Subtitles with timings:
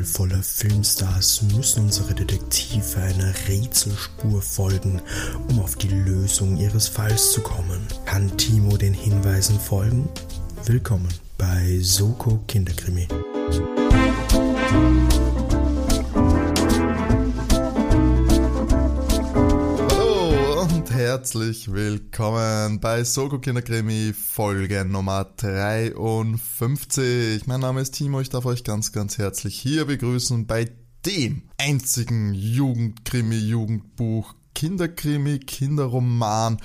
[0.00, 5.02] Dschungel voller Filmstars müssen unsere Detektive einer Rätselspur folgen,
[5.48, 7.86] um auf die Lösung ihres Falls zu kommen.
[8.06, 10.08] Kann Timo den Hinweisen folgen?
[10.64, 13.08] Willkommen bei Soko Kinderkrimi.
[21.00, 27.46] Herzlich willkommen bei Soko Kinderkrimi Folge Nummer 53.
[27.46, 30.70] Mein Name ist Timo, ich darf euch ganz, ganz herzlich hier begrüßen bei
[31.06, 36.60] dem einzigen Jugendkrimi, Jugendbuch, Kinderkrimi, Kinderroman,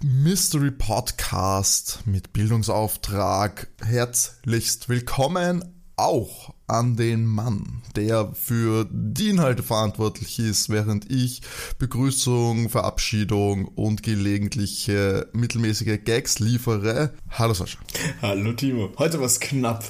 [0.00, 3.66] Mystery Podcast mit Bildungsauftrag.
[3.84, 5.64] Herzlichst willkommen
[5.96, 11.42] auch an den Mann, der für die Inhalte verantwortlich ist, während ich
[11.78, 17.12] Begrüßung, Verabschiedung und gelegentliche mittelmäßige Gags liefere.
[17.30, 17.78] Hallo Sascha.
[18.22, 18.90] Hallo Timo.
[18.96, 19.84] Heute war es knapp.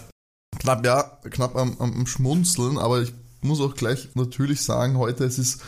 [0.59, 5.39] Knapp, ja, knapp am, am Schmunzeln, aber ich muss auch gleich natürlich sagen, heute es
[5.39, 5.63] ist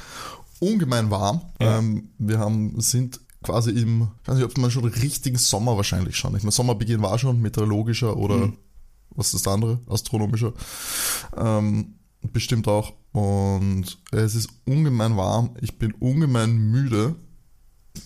[0.59, 1.43] ungemein warm.
[1.61, 1.79] Ja.
[1.79, 6.17] Ähm, wir haben, sind quasi im, ich weiß nicht, ob man schon richtigen Sommer wahrscheinlich
[6.17, 6.35] schon.
[6.37, 8.59] Ich meine, Sommerbeginn war schon meteorologischer oder mhm
[9.17, 9.81] was ist das andere?
[9.89, 10.53] Astronomischer.
[11.37, 11.95] Ähm,
[12.33, 12.93] bestimmt auch.
[13.13, 15.57] Und es ist ungemein warm.
[15.61, 17.15] Ich bin ungemein müde.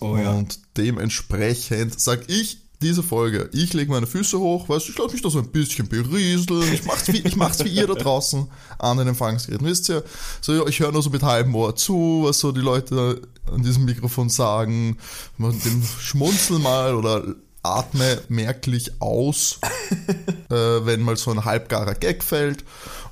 [0.00, 0.32] Oh ja.
[0.32, 5.12] Und dementsprechend sag ich diese Folge, ich lege meine Füße hoch, weißt du, ich lasse
[5.12, 8.46] mich da so ein bisschen berieseln, ich mach's wie, ich mach's wie ihr da draußen
[8.78, 9.66] an den Empfangsgeräten.
[9.66, 10.04] Wisst ihr,
[10.40, 13.22] so, ich höre nur so mit halbem Ohr zu, was so die Leute
[13.52, 14.96] an diesem Mikrofon sagen,
[15.38, 19.60] dem schmunzeln mal oder atme merklich aus,
[20.50, 22.64] äh, wenn mal so ein halbgarer Gag fällt.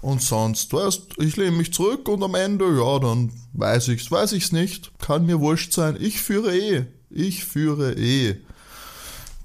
[0.02, 4.32] Und sonst, weißt, ich lehne mich zurück und am Ende, ja, dann weiß ich's, weiß
[4.32, 4.92] ich's nicht.
[4.98, 5.96] Kann mir wurscht sein.
[5.98, 6.84] Ich führe eh.
[7.10, 8.36] Ich führe eh.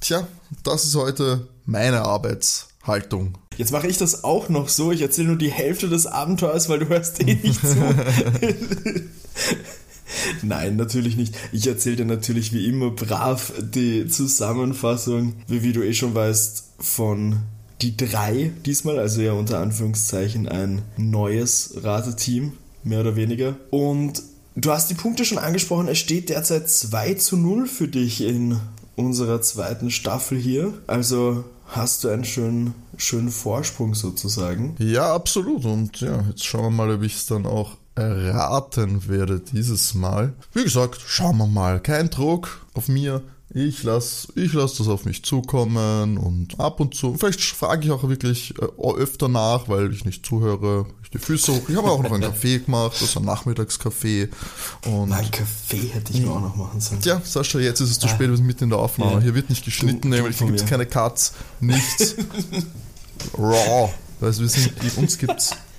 [0.01, 0.27] Tja,
[0.63, 3.37] das ist heute meine Arbeitshaltung.
[3.57, 4.91] Jetzt mache ich das auch noch so.
[4.91, 7.75] Ich erzähle nur die Hälfte des Abenteuers, weil du hörst eh nicht zu.
[10.41, 11.35] Nein, natürlich nicht.
[11.51, 16.65] Ich erzähle dir natürlich wie immer brav die Zusammenfassung, wie, wie du eh schon weißt,
[16.79, 17.37] von
[17.81, 23.55] die drei diesmal, also ja unter Anführungszeichen ein neues Rateteam, mehr oder weniger.
[23.69, 24.21] Und
[24.55, 28.57] du hast die Punkte schon angesprochen, es steht derzeit 2 zu 0 für dich in
[28.95, 30.73] unserer zweiten Staffel hier.
[30.87, 34.75] Also hast du einen schönen, schönen Vorsprung sozusagen.
[34.77, 35.65] Ja, absolut.
[35.65, 40.33] Und ja, jetzt schauen wir mal, ob ich es dann auch erraten werde dieses Mal.
[40.53, 41.79] Wie gesagt, schauen wir mal.
[41.79, 43.21] Kein Druck auf mir.
[43.53, 47.91] Ich lasse ich lass das auf mich zukommen und ab und zu, vielleicht frage ich
[47.91, 51.67] auch wirklich äh, öfter nach, weil ich nicht zuhöre, ich die Füße hoch.
[51.67, 54.29] Ich habe auch noch einen Kaffee gemacht, das ist ein Nachmittagskaffee.
[54.85, 57.01] Und ein Kaffee hätte ich mir auch noch machen sollen.
[57.03, 59.15] Ja, Sascha, jetzt ist es zu spät, wir sind mitten in der Aufnahme.
[59.15, 59.19] Ja.
[59.19, 62.15] Hier wird nicht geschnitten, du, nämlich hier gibt es keine Cuts, nichts.
[63.37, 63.91] Raw.
[64.21, 65.51] Weißt, wir sind, uns gibt's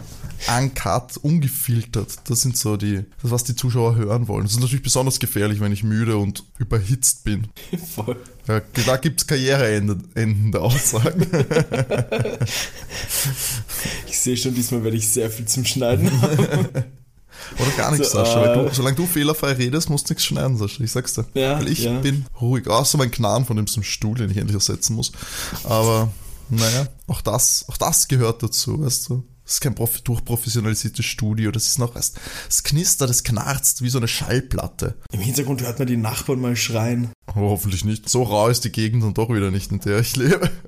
[0.49, 2.09] uncut, ungefiltert.
[2.29, 4.45] Das sind so die, das was die Zuschauer hören wollen.
[4.45, 7.49] Das ist natürlich besonders gefährlich, wenn ich müde und überhitzt bin.
[7.95, 8.17] Voll.
[8.49, 11.27] Ja, da gibt es Karriereenden der Aussagen.
[14.09, 16.69] ich sehe schon, diesmal werde ich sehr viel zum Schneiden haben.
[17.59, 18.53] Oder gar nichts, so, Sascha.
[18.53, 20.83] Äh, du, solange du fehlerfrei redest, musst du nichts schneiden, Sascha.
[20.83, 21.25] Ich sag's dir.
[21.35, 22.01] Ja, Weil ich ja.
[22.01, 22.67] bin ruhig.
[22.69, 25.13] Außer mein Knarren von dem Stuhl, den ich endlich ersetzen muss.
[25.65, 26.11] Aber
[26.49, 29.25] naja, auch das, auch das gehört dazu, weißt du.
[29.53, 29.75] Das ist kein
[30.05, 32.15] durchprofessionalisiertes Studio, das ist noch was.
[32.49, 34.95] Es knistert, es knarzt wie so eine Schallplatte.
[35.13, 37.11] Im Hintergrund hört man die Nachbarn mal schreien.
[37.37, 38.09] Oh, hoffentlich nicht.
[38.09, 40.51] So rau ist die Gegend und doch wieder nicht, in der ich lebe.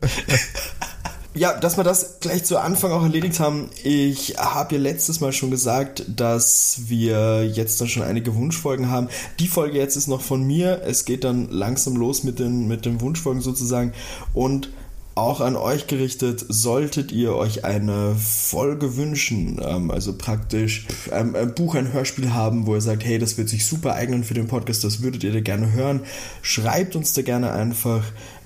[1.36, 3.68] Ja, dass wir das gleich zu Anfang auch erledigt haben.
[3.82, 9.08] Ich habe ja letztes Mal schon gesagt, dass wir jetzt dann schon einige Wunschfolgen haben.
[9.40, 10.82] Die Folge jetzt ist noch von mir.
[10.84, 13.92] Es geht dann langsam los mit den, mit den Wunschfolgen sozusagen.
[14.32, 14.70] Und
[15.14, 21.54] auch an euch gerichtet, solltet ihr euch eine Folge wünschen, ähm, also praktisch ein, ein,
[21.54, 24.48] Buch, ein Hörspiel haben, wo ihr sagt, hey, das wird sich super eignen für den
[24.48, 26.00] Podcast, das würdet ihr da gerne hören,
[26.42, 28.02] schreibt uns da gerne einfach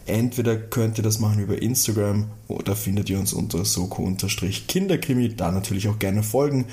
[0.08, 5.88] Entweder könnt ihr das machen über Instagram oder findet ihr uns unter soko-kinderkrimi, da natürlich
[5.88, 6.64] auch gerne folgen.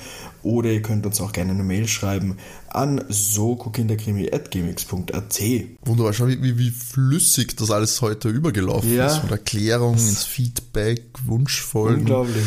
[0.42, 2.38] Oder ihr könnt uns auch gerne eine Mail schreiben
[2.70, 5.40] an sokokinderkrimi.gmx.at.
[5.84, 9.06] Wunderbar, schau, wie, wie flüssig das alles heute übergelaufen ja.
[9.06, 9.18] ist.
[9.18, 12.00] Von Erklärung ins Feedback, Wunschfolgen.
[12.00, 12.46] Unglaublich.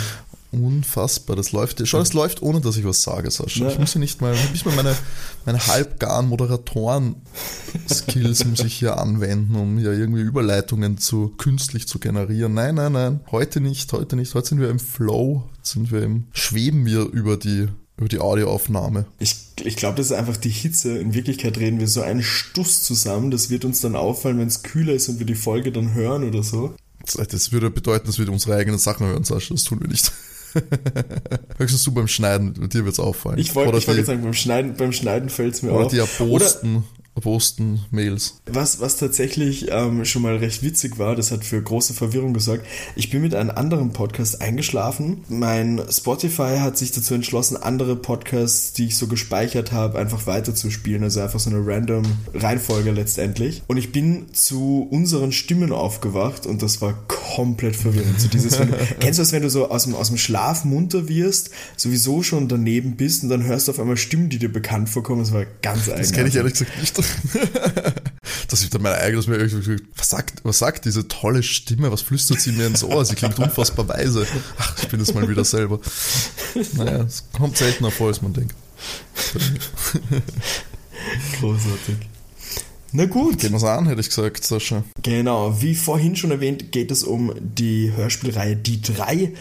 [0.51, 1.87] Unfassbar, das läuft.
[1.87, 3.65] Schau, es läuft, ohne dass ich was sage, Sascha.
[3.65, 3.71] Ja.
[3.71, 4.95] Ich muss ja nicht mal, ich mal meine,
[5.45, 12.55] meine halbgaren Moderatoren-Skills muss ich hier anwenden, um hier irgendwie Überleitungen zu künstlich zu generieren.
[12.55, 13.19] Nein, nein, nein.
[13.29, 14.33] Heute nicht, heute nicht.
[14.33, 17.67] Heute sind wir im Flow, sind wir im, schweben wir über die,
[17.97, 19.05] über die Audioaufnahme.
[19.19, 20.97] Ich, ich glaube, das ist einfach die Hitze.
[20.97, 23.29] In Wirklichkeit reden wir so einen Stuss zusammen.
[23.29, 26.23] Das wird uns dann auffallen, wenn es kühler ist und wir die Folge dann hören
[26.23, 26.73] oder so.
[27.15, 29.53] Das würde bedeuten, dass wir unsere eigenen Sachen hören, Sascha.
[29.53, 30.11] Das tun wir nicht.
[31.57, 33.37] Höchstens du beim Schneiden, dir wird's auffallen.
[33.39, 35.91] Ich wollte wollt jetzt sagen, beim Schneiden, beim Schneiden fällt es mir Oder auf.
[35.91, 36.01] die
[36.31, 36.45] Oder
[37.21, 38.41] Posten, Mails.
[38.45, 42.65] was, was tatsächlich ähm, schon mal recht witzig war, das hat für große Verwirrung gesorgt.
[42.95, 45.23] Ich bin mit einem anderen Podcast eingeschlafen.
[45.29, 51.03] Mein Spotify hat sich dazu entschlossen, andere Podcasts, die ich so gespeichert habe, einfach weiterzuspielen.
[51.03, 53.61] Also einfach so eine random Reihenfolge letztendlich.
[53.67, 58.19] Und ich bin zu unseren Stimmen aufgewacht und das war komplett verwirrend.
[58.19, 58.65] So dieses, du,
[58.99, 62.47] kennst du das, wenn du so aus dem, aus dem Schlaf munter wirst, sowieso schon
[62.47, 65.21] daneben bist und dann hörst du auf einmal Stimmen, die dir bekannt vorkommen?
[65.21, 66.07] Das war ganz eigenartig.
[66.07, 66.97] Das kenne ich ehrlich gesagt nicht.
[68.49, 69.39] Das ist dann mein eigenes mir
[69.95, 71.91] was sagt, was sagt diese tolle Stimme?
[71.91, 73.05] Was flüstert sie mir ins Ohr?
[73.05, 74.25] Sie klingt unfassbar weise.
[74.57, 75.79] Ach, ich bin es mal wieder selber.
[76.73, 78.55] Naja, es kommt seltener vor, als man denkt.
[81.39, 81.97] Großartig.
[82.91, 83.39] Na gut.
[83.39, 84.83] Gehen wir's an, hätte ich gesagt, Sascha.
[85.01, 89.33] Genau, wie vorhin schon erwähnt, geht es um die Hörspielreihe Die drei.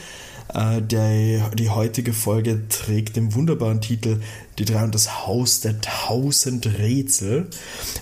[0.55, 4.21] Äh, der, die heutige Folge trägt den wunderbaren Titel
[4.59, 7.49] Die drei und das Haus der tausend Rätsel.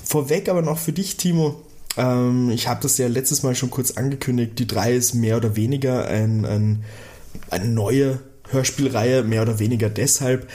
[0.05, 1.63] Vorweg aber noch für dich, Timo.
[1.97, 4.59] Ähm, ich habe das ja letztes Mal schon kurz angekündigt.
[4.59, 6.85] Die drei ist mehr oder weniger ein, ein,
[7.51, 8.21] eine neue
[8.51, 10.49] Hörspielreihe, mehr oder weniger deshalb,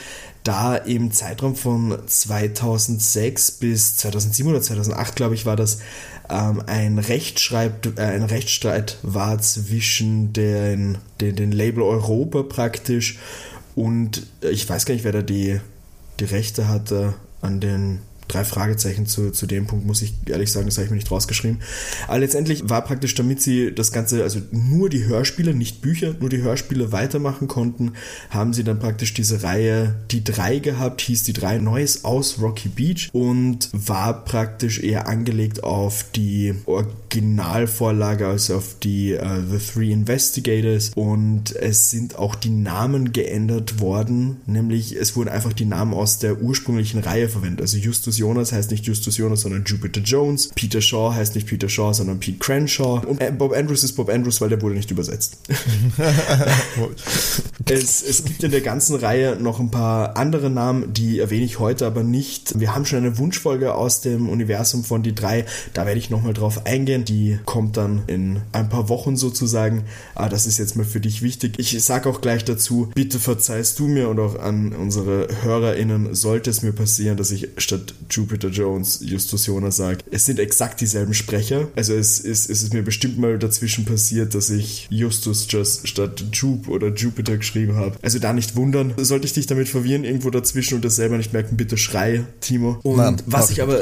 [0.44, 5.78] da im Zeitraum von 2006 bis 2007 oder 2008, glaube ich, war das,
[6.30, 13.18] ähm, ein, Rechtsschreib, äh, ein Rechtsstreit war zwischen den, den, den Label Europa praktisch
[13.74, 15.60] und äh, ich weiß gar nicht, wer da die,
[16.20, 20.66] die Rechte hatte an den drei Fragezeichen zu, zu dem Punkt, muss ich ehrlich sagen,
[20.66, 21.60] das habe ich mir nicht rausgeschrieben.
[22.06, 26.30] Aber letztendlich war praktisch, damit sie das Ganze, also nur die Hörspiele, nicht Bücher, nur
[26.30, 27.92] die Hörspiele weitermachen konnten,
[28.30, 32.68] haben sie dann praktisch diese Reihe Die drei gehabt, hieß Die drei Neues aus Rocky
[32.68, 39.92] Beach und war praktisch eher angelegt auf die Originalvorlage, also auf die uh, The Three
[39.92, 45.94] Investigators und es sind auch die Namen geändert worden, nämlich es wurden einfach die Namen
[45.94, 50.50] aus der ursprünglichen Reihe verwendet, also Justus Jonas heißt nicht Justus Jonas, sondern Jupiter Jones.
[50.54, 53.02] Peter Shaw heißt nicht Peter Shaw, sondern Pete Crenshaw.
[53.06, 55.38] Und äh, Bob Andrews ist Bob Andrews, weil der wurde nicht übersetzt.
[57.66, 61.58] es, es gibt in der ganzen Reihe noch ein paar andere Namen, die erwähne ich
[61.58, 62.58] heute aber nicht.
[62.58, 65.46] Wir haben schon eine Wunschfolge aus dem Universum von die drei.
[65.74, 67.04] Da werde ich nochmal drauf eingehen.
[67.04, 69.84] Die kommt dann in ein paar Wochen sozusagen.
[70.14, 71.54] Aber das ist jetzt mal für dich wichtig.
[71.58, 76.50] Ich sage auch gleich dazu, bitte verzeihst du mir und auch an unsere HörerInnen, sollte
[76.50, 79.98] es mir passieren, dass ich statt Jupiter Jones Justus Jonas sage.
[80.10, 81.68] Es sind exakt dieselben Sprecher.
[81.76, 86.24] Also es ist, es ist mir bestimmt mal dazwischen passiert, dass ich Justus just statt
[86.32, 87.96] Jupe oder Jupiter geschrieben habe.
[88.02, 88.94] Also da nicht wundern.
[88.98, 92.78] Sollte ich dich damit verwirren, irgendwo dazwischen und das selber nicht merken, bitte schrei, Timo.
[92.82, 93.80] Und Nein, was ich aber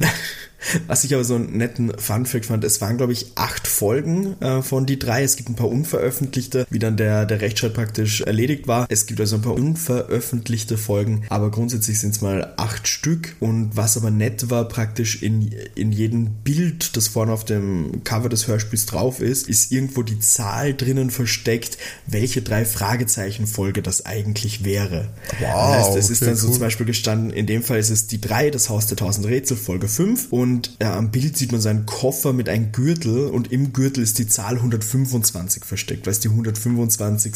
[0.86, 4.62] was ich aber so einen netten Funfact fand, es waren, glaube ich, acht Folgen äh,
[4.62, 5.22] von die drei.
[5.22, 8.86] Es gibt ein paar unveröffentlichte, wie dann der, der Rechtsstreit praktisch erledigt war.
[8.88, 13.36] Es gibt also ein paar unveröffentlichte Folgen, aber grundsätzlich sind es mal acht Stück.
[13.40, 18.28] Und was aber nett war, praktisch in, in jedem Bild, das vorne auf dem Cover
[18.28, 24.06] des Hörspiels drauf ist, ist irgendwo die Zahl drinnen versteckt, welche drei Fragezeichen Folge das
[24.06, 25.10] eigentlich wäre.
[25.40, 26.52] Wow, das heißt, es ist okay, dann so cool.
[26.54, 29.56] zum Beispiel gestanden, in dem Fall ist es die drei, das Haus der tausend Rätsel,
[29.56, 30.28] Folge 5.
[30.30, 34.18] Und äh, am Bild sieht man seinen Koffer mit einem Gürtel und im Gürtel ist
[34.18, 37.32] die Zahl 125 versteckt, weil es die 125.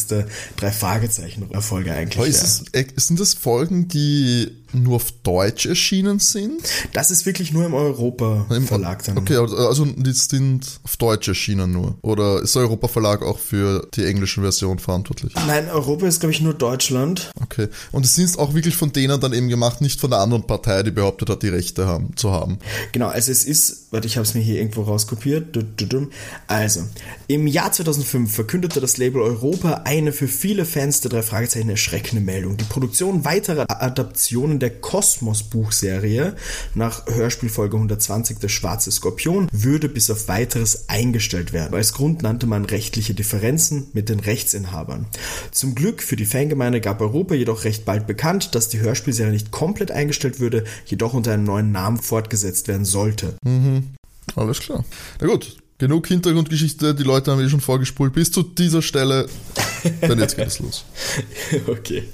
[0.56, 4.50] drei Fragezeichen Folge eigentlich ist es, äh, sind das Folgen, die
[4.82, 6.62] nur auf Deutsch erschienen sind?
[6.92, 9.18] Das ist wirklich nur im Europa-Verlag dann.
[9.18, 11.96] Okay, also also die sind auf Deutsch erschienen nur.
[12.02, 15.34] Oder ist der Europa-Verlag auch für die englische Version verantwortlich?
[15.46, 17.30] Nein, Europa ist, glaube ich, nur Deutschland.
[17.42, 17.68] Okay.
[17.92, 20.82] Und es sind auch wirklich von denen dann eben gemacht, nicht von der anderen Partei,
[20.82, 22.58] die behauptet hat, die Rechte haben, zu haben.
[22.92, 25.56] Genau, also es ist, warte, ich habe es mir hier irgendwo rauskopiert.
[26.46, 26.82] Also,
[27.26, 32.24] im Jahr 2005 verkündete das Label Europa eine für viele Fans der drei Fragezeichen erschreckende
[32.24, 32.56] Meldung.
[32.56, 36.34] Die Produktion weiterer Adaptionen der Kosmos-Buchserie
[36.74, 41.74] nach Hörspielfolge 120 Der Schwarze Skorpion würde bis auf weiteres eingestellt werden.
[41.74, 45.06] Als Grund nannte man rechtliche Differenzen mit den Rechtsinhabern.
[45.52, 49.50] Zum Glück für die Fangemeinde gab Europa jedoch recht bald bekannt, dass die Hörspielserie nicht
[49.50, 53.36] komplett eingestellt würde, jedoch unter einem neuen Namen fortgesetzt werden sollte.
[54.34, 54.84] Alles klar.
[55.20, 58.12] Na gut, genug Hintergrundgeschichte, die Leute haben eh schon vorgespult.
[58.12, 59.28] Bis zu dieser Stelle,
[60.00, 60.84] dann jetzt geht es los.
[61.66, 62.04] Okay.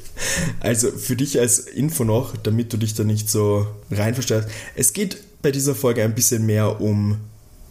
[0.60, 4.48] Also für dich als Info noch, damit du dich da nicht so rein verstehst.
[4.74, 7.18] Es geht bei dieser Folge ein bisschen mehr um,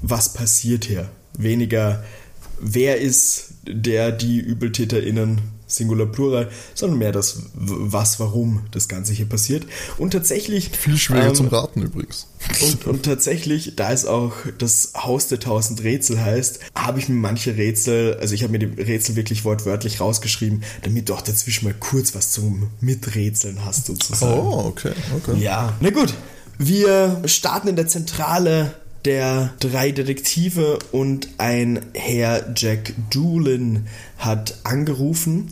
[0.01, 1.10] was passiert hier.
[1.38, 2.03] Weniger,
[2.60, 5.41] wer ist der, die ÜbeltäterInnen,
[5.72, 9.66] Singular Plural, sondern mehr das was, warum das Ganze hier passiert.
[9.98, 10.70] Und tatsächlich.
[10.70, 12.28] Viel schwieriger ähm, zum Raten übrigens.
[12.62, 17.16] Und, und, tatsächlich, da es auch das Haus der tausend Rätsel heißt, habe ich mir
[17.16, 21.66] manche Rätsel, also ich habe mir die Rätsel wirklich wortwörtlich rausgeschrieben, damit du auch dazwischen
[21.66, 24.40] mal kurz was zum Miträtseln hast, sozusagen.
[24.40, 25.40] Oh, okay, okay.
[25.40, 26.13] Ja, na gut.
[26.58, 35.50] Wir starten in der Zentrale der drei Detektive und ein Herr Jack Doolin hat angerufen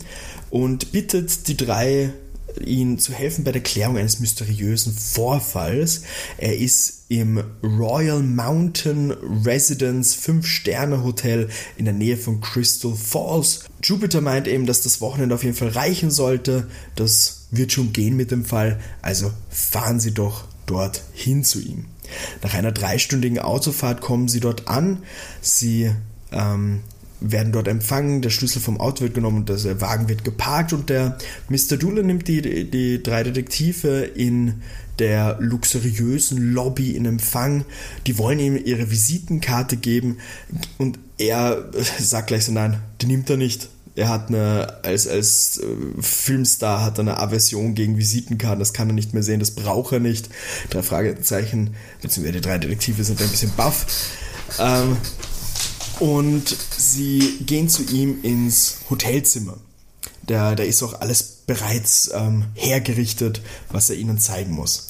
[0.50, 2.12] und bittet die drei
[2.64, 6.02] ihn zu helfen bei der Klärung eines mysteriösen Vorfalls.
[6.36, 9.12] Er ist im Royal Mountain
[9.44, 13.64] Residence 5-Sterne-Hotel in der Nähe von Crystal Falls.
[13.82, 16.68] Jupiter meint eben, dass das Wochenende auf jeden Fall reichen sollte.
[16.94, 18.80] Das wird schon gehen mit dem Fall.
[19.02, 21.86] Also fahren Sie doch dort hin zu ihm.
[22.42, 25.02] Nach einer dreistündigen Autofahrt kommen sie dort an.
[25.40, 25.90] Sie
[26.32, 26.80] ähm,
[27.20, 30.88] werden dort empfangen, der Schlüssel vom Auto wird genommen und der Wagen wird geparkt und
[30.88, 31.76] der Mr.
[31.76, 34.62] Doolin nimmt die, die drei Detektive in
[34.98, 37.64] der luxuriösen Lobby in Empfang.
[38.06, 40.18] Die wollen ihm ihre Visitenkarte geben
[40.78, 43.68] und er sagt gleich so, nein, die nimmt er nicht
[44.00, 48.94] er hat eine, als, als äh, Filmstar hat eine Aversion gegen Visitenkarten, das kann er
[48.94, 50.30] nicht mehr sehen, das braucht er nicht.
[50.70, 53.86] Drei Fragezeichen, beziehungsweise die drei Detektive sind ein bisschen baff.
[54.58, 54.96] Ähm,
[55.98, 59.58] und sie gehen zu ihm ins Hotelzimmer.
[60.26, 64.88] Da, da ist auch alles bereits ähm, hergerichtet, was er ihnen zeigen muss.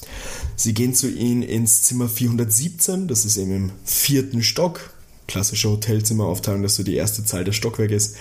[0.55, 4.90] Sie gehen zu ihm ins Zimmer 417, das ist eben im vierten Stock.
[5.31, 8.17] Klassische Hotelzimmeraufteilung, dass so die erste Zahl Stockwerk ist.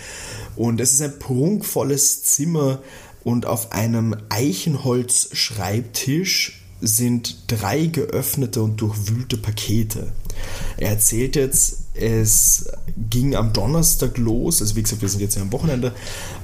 [0.55, 2.81] Und es ist ein prunkvolles Zimmer
[3.25, 10.12] und auf einem Eichenholz-Schreibtisch sind drei geöffnete und durchwühlte Pakete.
[10.76, 12.66] Er erzählt jetzt, es
[13.11, 15.92] ging am Donnerstag los, also wie gesagt, wir sind jetzt ja am Wochenende,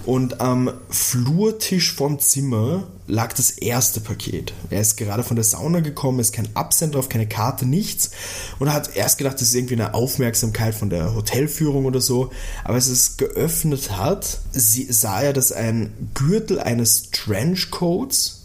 [0.04, 4.52] und am Flurtisch vom Zimmer lag das erste Paket.
[4.70, 8.10] Er ist gerade von der Sauna gekommen, ist kein Absender drauf, keine Karte, nichts.
[8.58, 12.30] Und er hat erst gedacht, das ist irgendwie eine Aufmerksamkeit von der Hotelführung oder so.
[12.64, 18.35] Aber als es geöffnet hat, sah er, dass ein Gürtel eines Trenchcoats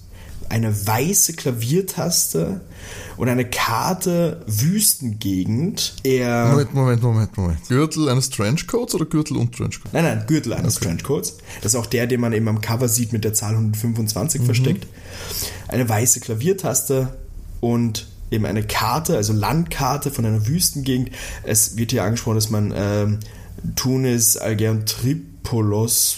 [0.52, 2.62] eine weiße Klaviertaste
[3.16, 5.96] und eine Karte Wüstengegend.
[6.04, 7.68] Er Moment, Moment, Moment, Moment.
[7.70, 9.94] Gürtel eines Trenchcoats oder Gürtel und Trenchcoat?
[9.94, 10.88] Nein, nein, Gürtel eines okay.
[10.88, 11.38] Trenchcoats.
[11.62, 14.46] Das ist auch der, den man eben am Cover sieht mit der Zahl 125 mhm.
[14.46, 14.88] versteckt.
[15.70, 17.18] Eine weiße Klaviertaste
[17.62, 21.12] und eben eine Karte, also Landkarte von einer Wüstengegend.
[21.44, 23.20] Es wird hier angesprochen, dass man ähm,
[23.76, 26.18] Tunis, Alger und Tripolis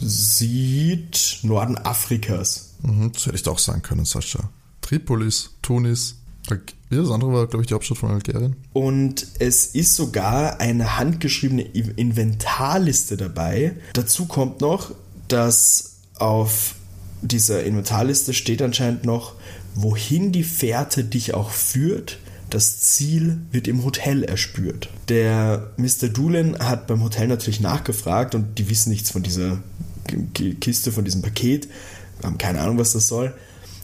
[0.00, 2.73] sieht, Norden Afrikas.
[2.84, 4.50] Mhm, das hätte ich auch sagen können, Sascha.
[4.80, 6.16] Tripolis, Tunis.
[6.90, 8.54] Das andere war, glaube ich, die Hauptstadt von Algerien.
[8.74, 13.76] Und es ist sogar eine handgeschriebene Inventarliste dabei.
[13.94, 14.90] Dazu kommt noch,
[15.28, 16.74] dass auf
[17.22, 19.32] dieser Inventarliste steht anscheinend noch,
[19.74, 22.18] wohin die Fährte dich auch führt.
[22.50, 24.90] Das Ziel wird im Hotel erspürt.
[25.08, 26.08] Der Mr.
[26.08, 29.58] Doolin hat beim Hotel natürlich nachgefragt und die wissen nichts von dieser
[30.60, 31.68] Kiste, von diesem Paket
[32.24, 33.34] haben keine Ahnung, was das soll.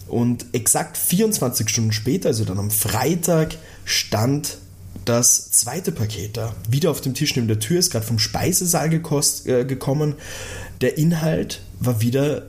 [0.08, 4.58] Und exakt 24 Stunden später, also dann am Freitag, stand
[5.04, 6.54] das zweite Paket da.
[6.68, 10.14] Wieder auf dem Tisch neben der Tür, ist gerade vom Speisesaal gekost, äh, gekommen.
[10.80, 12.46] Der Inhalt war wieder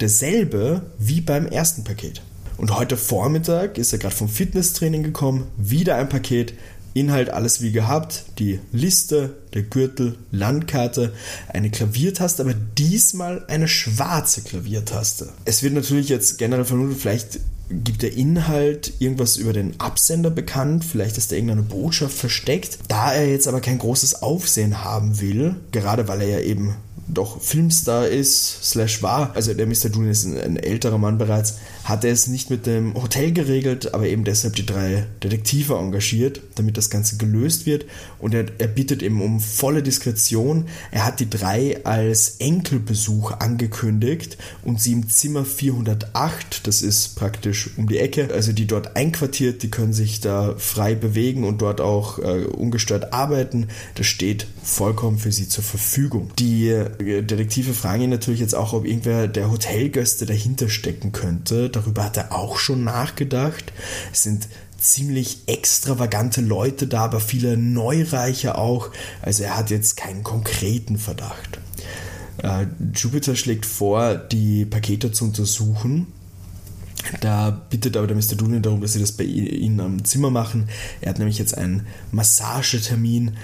[0.00, 2.22] derselbe wie beim ersten Paket.
[2.56, 6.54] Und heute Vormittag ist er gerade vom Fitnesstraining gekommen, wieder ein Paket,
[6.96, 11.12] Inhalt alles wie gehabt, die Liste, der Gürtel, Landkarte,
[11.48, 15.28] eine Klaviertaste, aber diesmal eine schwarze Klaviertaste.
[15.44, 20.84] Es wird natürlich jetzt generell vermutet, vielleicht gibt der Inhalt irgendwas über den Absender bekannt,
[20.84, 22.78] vielleicht ist da irgendeine Botschaft versteckt.
[22.88, 26.76] Da er jetzt aber kein großes Aufsehen haben will, gerade weil er ja eben
[27.08, 29.88] doch Filmstar ist, slash war, also der Mr.
[29.90, 33.94] Doolin ist ein, ein, älterer Mann bereits, hat er es nicht mit dem Hotel geregelt,
[33.94, 37.86] aber eben deshalb die drei Detektive engagiert, damit das Ganze gelöst wird
[38.18, 40.66] und er, er bittet eben um volle Diskretion.
[40.90, 47.70] Er hat die drei als Enkelbesuch angekündigt und sie im Zimmer 408, das ist praktisch
[47.76, 51.80] um die Ecke, also die dort einquartiert, die können sich da frei bewegen und dort
[51.80, 53.68] auch äh, ungestört arbeiten.
[53.94, 56.30] Das steht vollkommen für sie zur Verfügung.
[56.38, 61.70] Die Detektive fragen ihn natürlich jetzt auch, ob irgendwer der Hotelgäste dahinter stecken könnte.
[61.70, 63.72] Darüber hat er auch schon nachgedacht.
[64.12, 64.48] Es sind
[64.78, 68.90] ziemlich extravagante Leute da, aber viele Neureiche auch.
[69.22, 71.58] Also er hat jetzt keinen konkreten Verdacht.
[72.42, 76.08] Äh, Jupiter schlägt vor, die Pakete zu untersuchen.
[77.20, 78.36] Da bittet aber der Mr.
[78.36, 80.68] Doolin darum, dass sie das bei ihnen am Zimmer machen.
[81.00, 83.36] Er hat nämlich jetzt einen Massagetermin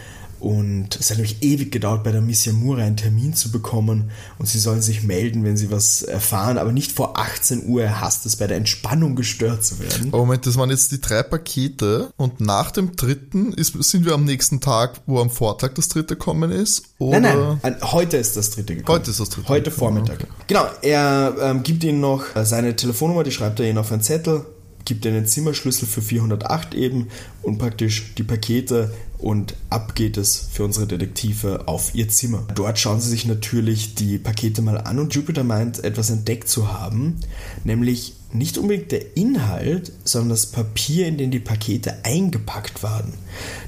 [0.43, 4.11] Und es hat nämlich ewig gedauert, bei der Miss Yamura einen Termin zu bekommen.
[4.39, 7.85] Und sie sollen sich melden, wenn sie was erfahren, aber nicht vor 18 Uhr.
[7.85, 10.09] Er hasst es, bei der Entspannung gestört zu werden.
[10.09, 14.15] Aber Moment, das waren jetzt die drei Pakete und nach dem dritten ist, sind wir
[14.15, 16.83] am nächsten Tag, wo am Vortag das dritte kommen ist?
[16.99, 17.21] Oder?
[17.21, 18.99] Nein, nein, heute ist das dritte gekommen.
[18.99, 20.25] Heute ist das dritte Heute gekommen, Vormittag.
[20.25, 20.45] okay.
[20.49, 24.03] Genau, er ähm, gibt ihnen noch äh, seine Telefonnummer, die schreibt er ihnen auf einen
[24.03, 24.45] Zettel,
[24.85, 27.09] gibt den Zimmerschlüssel für 408 eben
[27.43, 32.45] und praktisch die Pakete und ab geht es für unsere Detektive auf ihr Zimmer.
[32.55, 36.73] Dort schauen sie sich natürlich die Pakete mal an und Jupiter meint, etwas entdeckt zu
[36.73, 37.21] haben,
[37.63, 43.13] nämlich nicht unbedingt der Inhalt, sondern das Papier, in dem die Pakete eingepackt waren.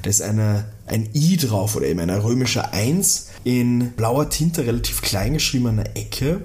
[0.03, 5.03] Da ist eine, ein I drauf oder eben eine römische 1 in blauer Tinte relativ
[5.03, 6.43] klein geschrieben an der Ecke.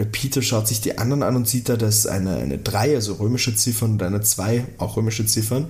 [0.00, 3.12] Der Peter schaut sich die anderen an und sieht da, dass eine, eine 3, also
[3.14, 5.68] römische Ziffern und eine 2, auch römische Ziffern.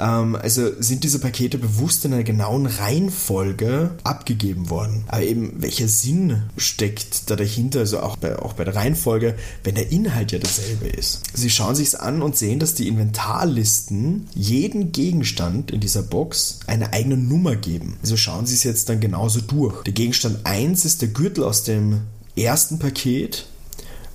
[0.00, 5.04] Ähm, also sind diese Pakete bewusst in einer genauen Reihenfolge abgegeben worden.
[5.06, 9.76] Aber eben, welcher Sinn steckt da dahinter, also auch bei, auch bei der Reihenfolge, wenn
[9.76, 11.22] der Inhalt ja dasselbe ist?
[11.34, 16.92] Sie schauen sich's an und sehen, dass die Inventarlisten jeden Gegenstand in dieser Box eine
[16.92, 17.96] eigene Nummer geben.
[18.02, 19.84] Also schauen sie es jetzt dann genauso durch.
[19.84, 22.00] Der Gegenstand 1 ist der Gürtel aus dem
[22.34, 23.46] ersten Paket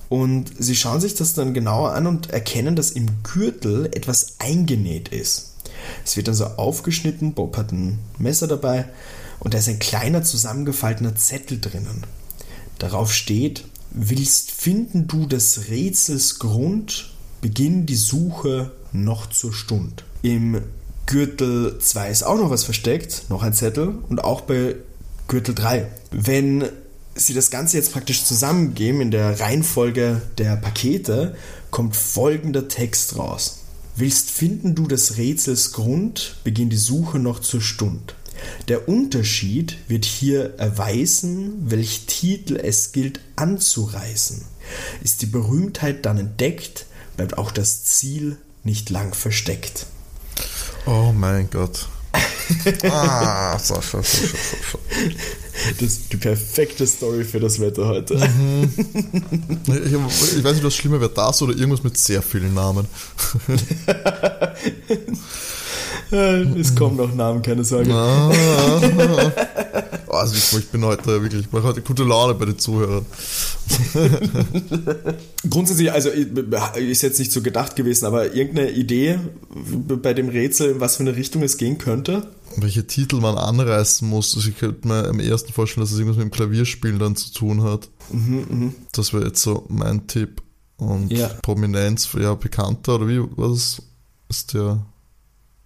[0.08, 5.08] und sie schauen sich das dann genauer an und erkennen, dass im Gürtel etwas eingenäht
[5.08, 5.54] ist.
[6.04, 8.86] Es wird dann so aufgeschnitten, Bob hat ein Messer dabei
[9.38, 12.04] und da ist ein kleiner zusammengefaltener Zettel drinnen.
[12.78, 20.04] Darauf steht, willst finden du des Rätsels Grund, beginn die Suche noch zur Stund.
[20.22, 20.62] Im
[21.06, 24.76] Gürtel 2 ist auch noch was versteckt, noch ein Zettel und auch bei
[25.26, 25.88] Gürtel 3.
[26.10, 26.64] Wenn
[27.26, 31.36] sie das Ganze jetzt praktisch zusammengeben in der Reihenfolge der Pakete,
[31.70, 33.60] kommt folgender Text raus.
[33.96, 38.14] Willst finden du des Rätsels Grund, beginn die Suche noch zur Stund.
[38.68, 44.44] Der Unterschied wird hier erweisen, welch Titel es gilt anzureißen.
[45.02, 49.86] Ist die Berühmtheit dann entdeckt, bleibt auch das Ziel nicht lang versteckt.
[50.86, 51.88] Oh mein Gott.
[52.90, 54.78] ah, Sascha, Sascha, Sascha.
[55.80, 58.14] Das ist die perfekte Story für das Wetter heute.
[59.66, 62.86] Ich, ich weiß nicht, was schlimmer wäre, das oder irgendwas mit sehr vielen Namen.
[66.10, 67.92] es kommen noch Namen, keine Sorge.
[67.92, 68.30] Ah,
[70.06, 73.06] oh, also ich, bin heute wirklich, ich mache heute gute Laune bei den Zuhörern.
[75.50, 79.18] Grundsätzlich, also ist jetzt nicht so gedacht gewesen, aber irgendeine Idee
[80.02, 82.26] bei dem Rätsel, in was für eine Richtung es gehen könnte?
[82.56, 84.34] Welche Titel man anreißen muss.
[84.34, 87.32] Also ich könnte mir am ersten vorstellen, dass es irgendwas mit dem Klavierspielen dann zu
[87.32, 87.88] tun hat.
[88.92, 90.42] Das wäre jetzt so mein Tipp.
[90.78, 91.28] Und Ja.
[91.42, 93.82] Prominenz, ja, bekannter oder wie, was
[94.28, 94.84] ist der?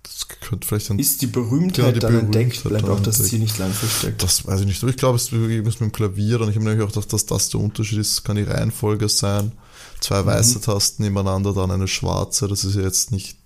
[0.03, 0.99] Das könnte vielleicht ein.
[0.99, 3.31] Ist die Berühmtheit Genau, die dann entdeckt, bleibt dann auch das entdeckt.
[3.31, 4.23] Ziel nicht lang versteckt.
[4.23, 6.65] Das weiß ich nicht, aber ich glaube, es ist mit dem Klavier und ich habe
[6.65, 8.13] nämlich auch gedacht, dass das der Unterschied ist.
[8.13, 9.53] Es kann die Reihenfolge sein.
[10.01, 12.49] Zwei weiße Tasten nebeneinander, dann eine schwarze.
[12.49, 13.39] Das ist ja jetzt nicht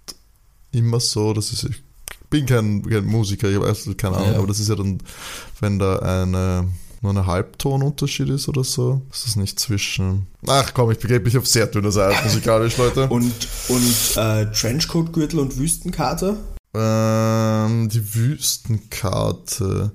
[0.73, 1.35] immer so.
[1.35, 1.83] Das ist, ich
[2.31, 4.39] bin kein, kein Musiker, ich habe absolut keine Ahnung, Ja.
[4.39, 4.99] aber das ist ja dann,
[5.61, 6.69] wenn da eine,
[7.03, 10.27] nur eine Halbtonunterschied ist oder so, ist das nicht zwischen.
[10.47, 13.09] Ach komm, ich begebe mich auf sehr dünnes Eis musikalisch, Leute.
[13.09, 13.33] Und,
[13.69, 16.37] und äh, Trenchcoat-Gürtel und Wüstenkarte?
[16.75, 19.93] Ähm, die Wüstenkarte.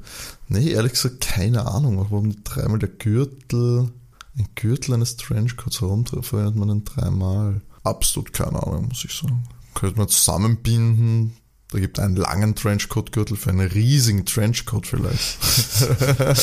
[0.47, 1.97] Nee, ehrlich gesagt, keine Ahnung.
[1.97, 3.89] Warum dreimal der Gürtel,
[4.37, 7.61] ein Gürtel eines Trenchcoats, warum verwendet man den dreimal?
[7.83, 9.43] Absolut keine Ahnung, muss ich sagen.
[9.73, 11.33] Könnte man zusammenbinden.
[11.71, 15.37] Da gibt einen langen Trenchcoat-Gürtel für einen riesigen Trenchcoat vielleicht.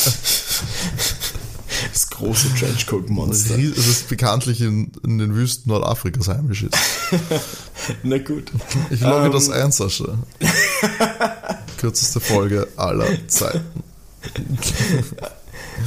[1.92, 3.56] Das große Trenchcoat-Monster.
[3.56, 6.74] Das ist bekanntlich in, in den Wüsten Nordafrikas heimisch ist.
[8.02, 8.50] Na gut.
[8.90, 9.32] Ich logge Ähm.
[9.32, 10.18] das ein, Sascha.
[11.78, 13.84] Kürzeste Folge aller Zeiten.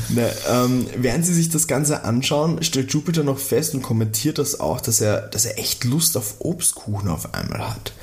[0.09, 4.59] Ne, ähm, während sie sich das Ganze anschauen, stellt Jupiter noch fest und kommentiert das
[4.59, 7.93] auch, dass er, dass er echt Lust auf Obstkuchen auf einmal hat.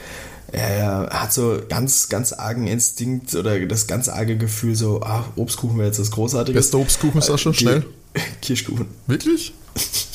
[0.51, 5.77] Er hat so ganz, ganz argen Instinkt oder das ganz arge Gefühl, so, ah, Obstkuchen
[5.77, 6.57] wäre jetzt das Großartige.
[6.59, 7.85] Bester Obstkuchen, Sascha, schnell.
[8.41, 8.87] Kirschkuchen.
[9.07, 9.53] Wirklich?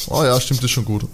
[0.10, 1.06] Oh ja, stimmt, ist schon gut.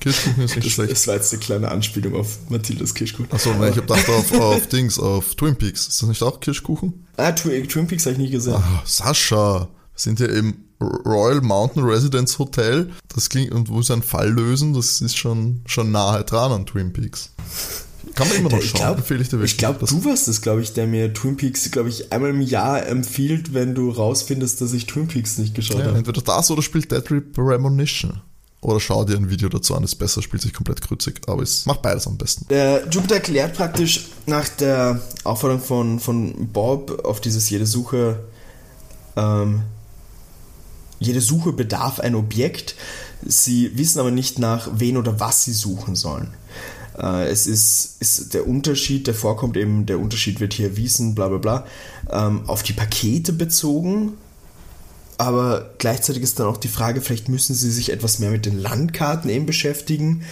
[0.00, 0.90] Kirschkuchen ist nicht Das, schlecht.
[0.92, 3.30] das war jetzt eine kleine Anspielung auf Mathildas Kirschkuchen.
[3.30, 5.86] Achso, ich hab gedacht auf, auf Dings, auf Twin Peaks.
[5.86, 7.06] Ist das nicht auch Kirschkuchen?
[7.16, 8.54] Ah, Twin, Twin Peaks habe ich nie gesehen.
[8.54, 12.90] Ah, Sascha, wir sind ja im Royal Mountain Residence Hotel.
[13.14, 16.66] Das klingt, und wo sie einen Fall lösen, das ist schon, schon nahe dran an
[16.66, 17.30] Twin Peaks.
[18.14, 19.52] Kann man immer noch Ich schauen, glaube, empfehle ich dir wirklich.
[19.52, 22.30] ich glaub, Das- du warst es, glaube ich, der mir Twin Peaks, glaube ich, einmal
[22.30, 25.98] im Jahr empfiehlt, wenn du rausfindest, dass ich Twin Peaks nicht geschaut ja, habe.
[25.98, 28.20] entweder das oder spielt Dead Premonition.
[28.62, 31.64] oder schau dir ein Video dazu an, ist besser, spielt sich komplett grützig, aber es
[31.66, 32.46] macht beides am besten.
[32.50, 38.20] Der Jupiter erklärt praktisch nach der Aufforderung von, von Bob auf dieses jede Suche,
[39.16, 39.62] ähm,
[40.98, 42.74] jede Suche bedarf ein Objekt.
[43.24, 46.34] Sie wissen aber nicht nach wen oder was sie suchen sollen.
[46.98, 51.28] Äh, es ist, ist der Unterschied, der vorkommt eben, der Unterschied wird hier erwiesen, bla
[51.28, 51.66] bla bla,
[52.10, 54.14] ähm, auf die Pakete bezogen,
[55.18, 58.58] aber gleichzeitig ist dann auch die Frage, vielleicht müssen sie sich etwas mehr mit den
[58.58, 60.22] Landkarten eben beschäftigen,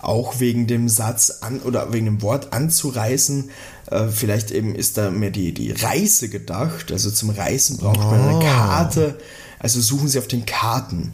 [0.00, 3.50] auch wegen dem Satz an oder wegen dem Wort anzureißen.
[3.90, 6.90] Äh, vielleicht eben ist da mehr die, die Reise gedacht.
[6.90, 8.40] Also zum Reisen braucht man eine Oh.
[8.40, 9.18] Karte.
[9.58, 11.12] Also suchen sie auf den Karten.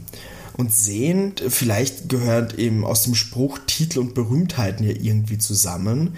[0.56, 6.16] Und sehen, vielleicht gehört eben aus dem Spruch Titel und Berühmtheiten ja irgendwie zusammen.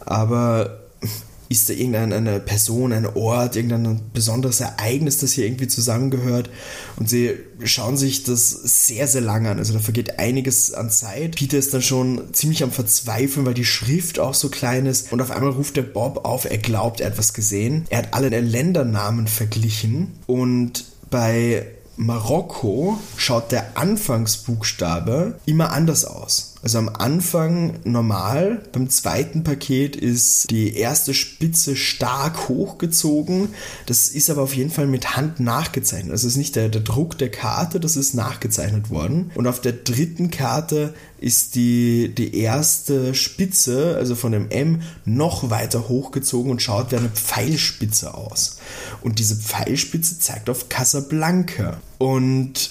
[0.00, 0.88] Aber
[1.48, 6.50] ist da irgendeine Person, ein Ort, irgendein besonderes Ereignis, das hier irgendwie zusammengehört.
[6.96, 9.58] Und sie schauen sich das sehr, sehr lange an.
[9.58, 11.36] Also da vergeht einiges an Zeit.
[11.36, 15.10] Peter ist dann schon ziemlich am Verzweifeln, weil die Schrift auch so klein ist.
[15.10, 17.86] Und auf einmal ruft der Bob auf, er glaubt, er hat was gesehen.
[17.88, 20.12] Er hat alle Ländernamen verglichen.
[20.26, 21.66] Und bei
[22.00, 26.47] Marokko schaut der Anfangsbuchstabe immer anders aus.
[26.62, 33.50] Also am Anfang normal, beim zweiten Paket ist die erste Spitze stark hochgezogen.
[33.86, 36.10] Das ist aber auf jeden Fall mit Hand nachgezeichnet.
[36.10, 39.30] Also es ist nicht der, der Druck der Karte, das ist nachgezeichnet worden.
[39.36, 45.50] Und auf der dritten Karte ist die, die erste Spitze, also von dem M, noch
[45.50, 48.58] weiter hochgezogen und schaut wie eine Pfeilspitze aus.
[49.00, 51.80] Und diese Pfeilspitze zeigt auf Casablanca.
[51.98, 52.70] Und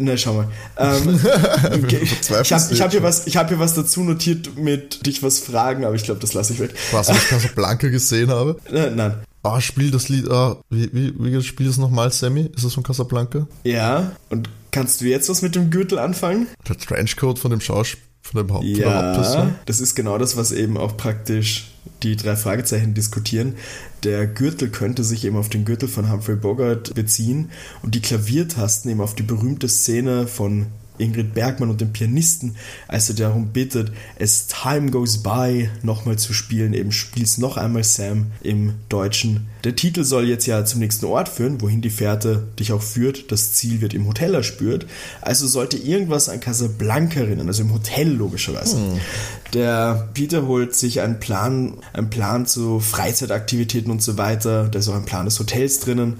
[0.00, 0.48] na, schau mal.
[0.78, 1.18] Ähm,
[1.84, 2.00] okay.
[2.02, 2.44] Ich habe
[2.80, 6.04] hab hier, was- ich hab hier was dazu notiert mit dich was fragen, aber ich
[6.04, 6.74] glaube, das lasse ich weg.
[6.92, 8.56] Was, was ich Casablanca gesehen habe?
[8.72, 9.14] Äh, nein.
[9.42, 12.50] Ah, spiel das Lied, ah, wie, wie, wie spiel das nochmal, Sammy?
[12.56, 13.46] Ist das von Casablanca?
[13.62, 16.48] Ja, und kannst du jetzt was mit dem Gürtel anfangen?
[16.68, 19.48] Der Trenchcoat von dem Schauspiel, von dem Haupt, der Hauptperson?
[19.48, 23.54] Ja, das ist genau das, was eben auch praktisch die drei Fragezeichen diskutieren.
[24.02, 27.50] Der Gürtel könnte sich eben auf den Gürtel von Humphrey Bogart beziehen
[27.82, 30.66] und die Klaviertasten eben auf die berühmte Szene von
[30.98, 32.56] Ingrid Bergmann und dem Pianisten,
[32.88, 37.84] als er darum bittet, as time goes by nochmal zu spielen, eben spiel's noch einmal
[37.84, 39.48] Sam im Deutschen.
[39.64, 43.32] Der Titel soll jetzt ja zum nächsten Ort führen, wohin die Fährte dich auch führt.
[43.32, 44.86] Das Ziel wird im Hotel erspürt.
[45.20, 48.78] Also sollte irgendwas an Casablanca erinnern, also im Hotel logischerweise.
[49.54, 54.68] Der Peter holt sich einen Plan, einen Plan zu Freizeitaktivitäten und so weiter.
[54.68, 56.18] Da ist auch ein Plan des Hotels drinnen.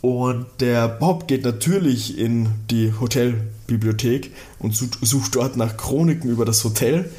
[0.00, 6.62] Und der Bob geht natürlich in die Hotelbibliothek und sucht, dort nach Chroniken über das
[6.64, 7.10] Hotel.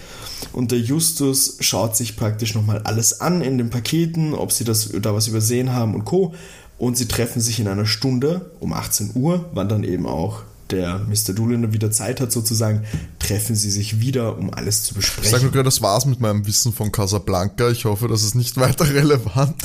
[0.54, 4.90] Und der Justus schaut sich praktisch nochmal alles an in den Paketen, ob sie das,
[5.02, 6.34] da was übersehen haben und Co.
[6.78, 11.00] Und sie treffen sich in einer Stunde um 18 Uhr, wann dann eben auch der
[11.00, 11.34] Mr.
[11.34, 12.84] Doolittle wieder Zeit hat sozusagen,
[13.18, 15.42] treffen sie sich wieder, um alles zu Ich sag besprechen.
[15.42, 17.70] nur gerade, das war's mit meinem Wissen von Casablanca.
[17.70, 19.56] Ich hoffe, dass es nicht weiter relevant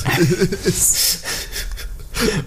[0.65, 1.19] ist.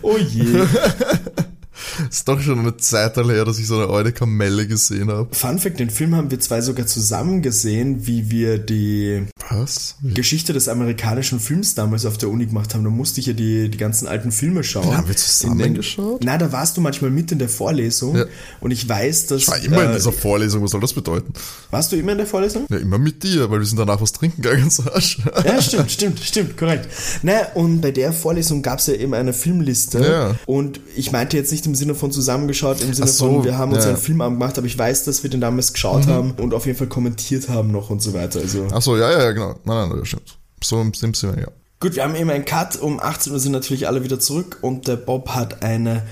[0.02, 0.46] Oh je.
[2.10, 5.34] ist doch schon eine Zeit her, dass ich so eine alte Kamelle gesehen habe.
[5.36, 9.96] Fun Fact, den Film haben wir zwei sogar zusammen gesehen, wie wir die Was?
[10.02, 12.84] Wie Geschichte des amerikanischen Films damals auf der Uni gemacht haben.
[12.84, 14.96] Da musste ich ja die, die ganzen alten Filme schauen.
[14.96, 16.22] haben wir zusammen In den- geschaut?
[16.24, 18.26] Na, da warst du manchmal mit in der Vorlesung Ja.
[18.60, 19.44] und ich weiß, dass...
[19.44, 21.34] Ich war immer in äh, dieser Vorlesung, was soll das bedeuten?
[21.72, 22.66] warst du immer in der Vorlesung?
[22.70, 25.20] Ja, immer mit dir, weil wir sind danach was trinken gegangen, Sasch.
[25.46, 26.88] Ja, stimmt, stimmt, stimmt, korrekt.
[27.24, 30.00] Na, und bei der Vorlesung gab es ja eben eine Filmliste.
[30.00, 30.36] Ja.
[30.46, 33.72] Und ich meinte jetzt nicht im Sinne von zusammengeschaut, im Sinne so, von, wir haben
[33.72, 33.92] uns ja.
[33.92, 33.96] Mhm.
[33.96, 36.78] einen Filmabend gemacht, aber ich weiß, dass wir den damals geschaut haben und auf jeden
[36.78, 38.40] Fall kommentiert haben noch und so weiter.
[38.40, 39.60] Also Ach so, ja, ja, ja, genau.
[39.64, 40.38] Nein, nein, das stimmt.
[40.64, 41.48] So im Sinne, ja.
[41.80, 42.76] Gut, wir haben eben einen Cut.
[42.78, 46.04] Um 18 Uhr sind natürlich alle wieder zurück und der Bob hat eine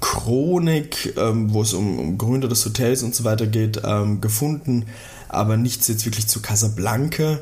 [0.00, 4.84] Chronik, ähm, wo es um, um Gründer des Hotels und so weiter geht, ähm, gefunden,
[5.28, 7.38] aber nichts jetzt wirklich zu Casablanca.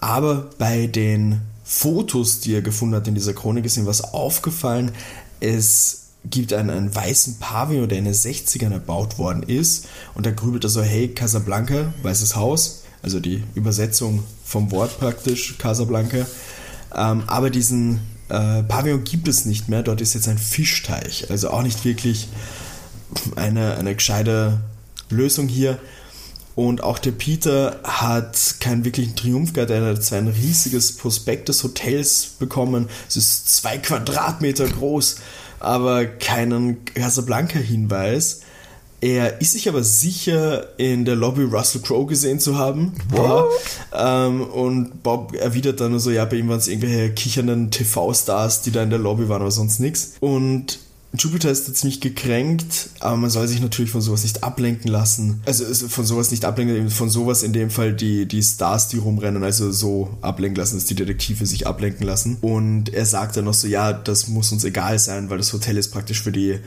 [0.00, 4.92] Aber bei den Fotos, die er gefunden hat in dieser Chronik, ist ihm was aufgefallen.
[5.40, 9.88] Es gibt einen, einen weißen Pavillon, der in den 60ern erbaut worden ist.
[10.14, 12.77] Und da grübelt er so, hey, Casablanca, weißes Haus.
[13.02, 16.26] Also die Übersetzung vom Wort praktisch, Casablanca.
[16.94, 19.82] Ähm, aber diesen äh, Pavillon gibt es nicht mehr.
[19.82, 21.30] Dort ist jetzt ein Fischteich.
[21.30, 22.28] Also auch nicht wirklich
[23.36, 24.60] eine, eine gescheite
[25.10, 25.78] Lösung hier.
[26.54, 29.70] Und auch der Peter hat keinen wirklichen Triumph gehabt.
[29.70, 32.88] Er hat zwar ein riesiges Prospekt des Hotels bekommen.
[33.08, 35.18] Es ist zwei Quadratmeter groß,
[35.60, 38.40] aber keinen Casablanca-Hinweis.
[39.00, 42.94] Er ist sich aber sicher, in der Lobby Russell Crowe gesehen zu haben.
[43.14, 43.44] Ja.
[43.92, 48.62] Ähm, und Bob erwidert dann nur so, ja, bei ihm waren es irgendwelche kichernden TV-Stars,
[48.62, 50.14] die da in der Lobby waren, aber sonst nichts.
[50.20, 50.80] Und
[51.16, 55.42] Jupiter ist jetzt nicht gekränkt, aber man soll sich natürlich von sowas nicht ablenken lassen.
[55.46, 59.42] Also von sowas nicht ablenken, von sowas in dem Fall die, die Stars, die rumrennen,
[59.42, 62.36] also so ablenken lassen, dass die Detektive sich ablenken lassen.
[62.42, 65.78] Und er sagt dann noch so, ja, das muss uns egal sein, weil das Hotel
[65.78, 66.58] ist praktisch für die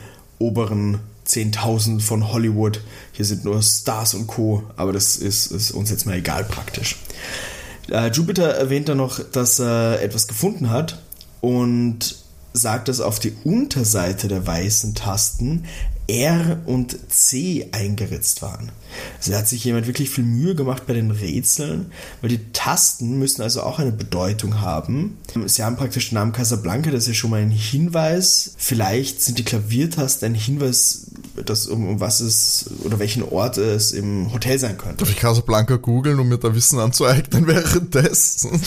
[0.42, 2.80] oberen 10.000 von Hollywood.
[3.12, 4.64] Hier sind nur Stars und Co.
[4.76, 6.96] Aber das ist, ist uns jetzt mal egal praktisch.
[7.90, 11.00] Äh, Jupiter erwähnt dann noch, dass er etwas gefunden hat
[11.40, 12.16] und
[12.52, 15.64] sagt, dass auf die Unterseite der weißen Tasten
[16.08, 18.72] R und C eingeritzt waren.
[19.18, 23.18] Also da hat sich jemand wirklich viel Mühe gemacht bei den Rätseln, weil die Tasten
[23.18, 25.18] müssen also auch eine Bedeutung haben.
[25.46, 28.54] Sie haben praktisch den Namen Casablanca, das ist ja schon mal ein Hinweis.
[28.58, 31.06] Vielleicht sind die Klaviertasten ein Hinweis,
[31.44, 34.98] dass, um, um was es oder welchen Ort es im Hotel sein könnte.
[34.98, 38.60] Darf ich Casablanca googeln, um mir da Wissen anzueignen währenddessen?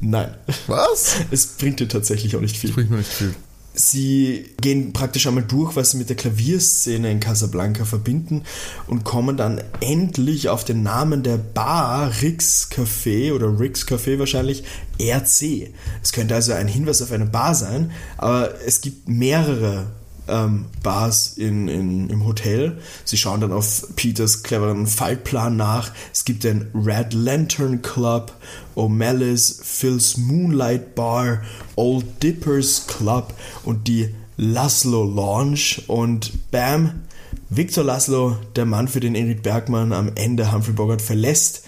[0.00, 0.34] Nein.
[0.66, 1.16] Was?
[1.30, 2.70] Es bringt dir tatsächlich auch nicht viel.
[2.70, 3.34] Das bringt mir nicht viel.
[3.78, 8.42] Sie gehen praktisch einmal durch, was sie mit der Klavierszene in Casablanca verbinden
[8.86, 14.64] und kommen dann endlich auf den Namen der Bar Rix Café oder Rix Café wahrscheinlich
[14.98, 15.74] RC.
[16.02, 19.88] Es könnte also ein Hinweis auf eine Bar sein, aber es gibt mehrere
[20.28, 22.78] ähm, Bars in, in, im Hotel.
[23.04, 25.92] Sie schauen dann auf Peters cleveren Fallplan nach.
[26.12, 28.32] Es gibt den Red Lantern Club,
[28.76, 31.42] O'Malley's Phil's Moonlight Bar,
[31.74, 33.34] Old Dippers Club
[33.64, 37.02] und die Laszlo Lounge und bam,
[37.48, 41.64] Victor Laszlo, der Mann, für den Edith Bergmann am Ende Humphrey Bogart verlässt.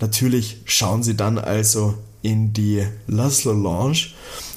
[0.00, 4.08] Natürlich schauen sie dann also in die Laszlo Lounge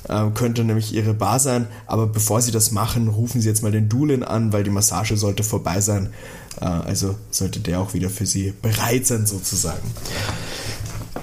[0.07, 1.67] äh, könnte nämlich ihre Bar sein.
[1.87, 5.17] Aber bevor sie das machen, rufen sie jetzt mal den Dulin an, weil die Massage
[5.17, 6.13] sollte vorbei sein.
[6.61, 9.91] Äh, also sollte der auch wieder für sie bereit sein, sozusagen.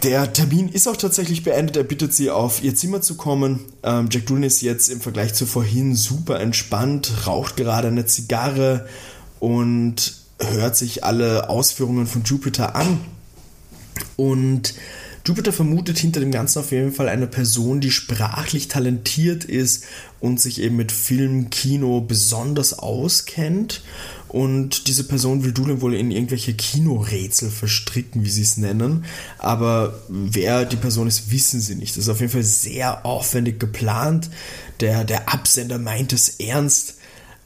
[0.02, 1.76] Der Termin ist auch tatsächlich beendet.
[1.76, 3.60] Er bittet sie, auf ihr Zimmer zu kommen.
[3.82, 8.86] Ähm, Jack Doolan ist jetzt im Vergleich zu vorhin super entspannt, raucht gerade eine Zigarre
[9.38, 12.98] und hört sich alle Ausführungen von Jupiter an.
[14.16, 14.74] Und
[15.24, 19.84] Jupiter vermutet hinter dem Ganzen auf jeden Fall eine Person, die sprachlich talentiert ist
[20.18, 23.82] und sich eben mit Film, Kino besonders auskennt.
[24.28, 29.04] Und diese Person will Doolin wohl in irgendwelche Kinorätsel verstricken, wie sie es nennen.
[29.38, 31.96] Aber wer die Person ist, wissen sie nicht.
[31.96, 34.30] Das ist auf jeden Fall sehr aufwendig geplant.
[34.80, 36.94] Der, der Absender meint es ernst.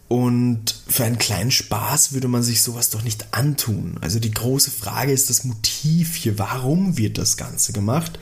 [0.09, 3.99] Und für einen kleinen Spaß würde man sich sowas doch nicht antun.
[4.01, 6.39] Also die große Frage ist das Motiv hier.
[6.39, 8.19] Warum wird das Ganze gemacht?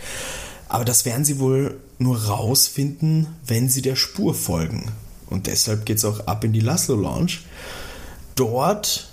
[0.69, 4.93] Aber das werden sie wohl nur rausfinden, wenn sie der Spur folgen.
[5.29, 7.39] Und deshalb geht es auch ab in die Laszlo Lounge.
[8.35, 9.11] Dort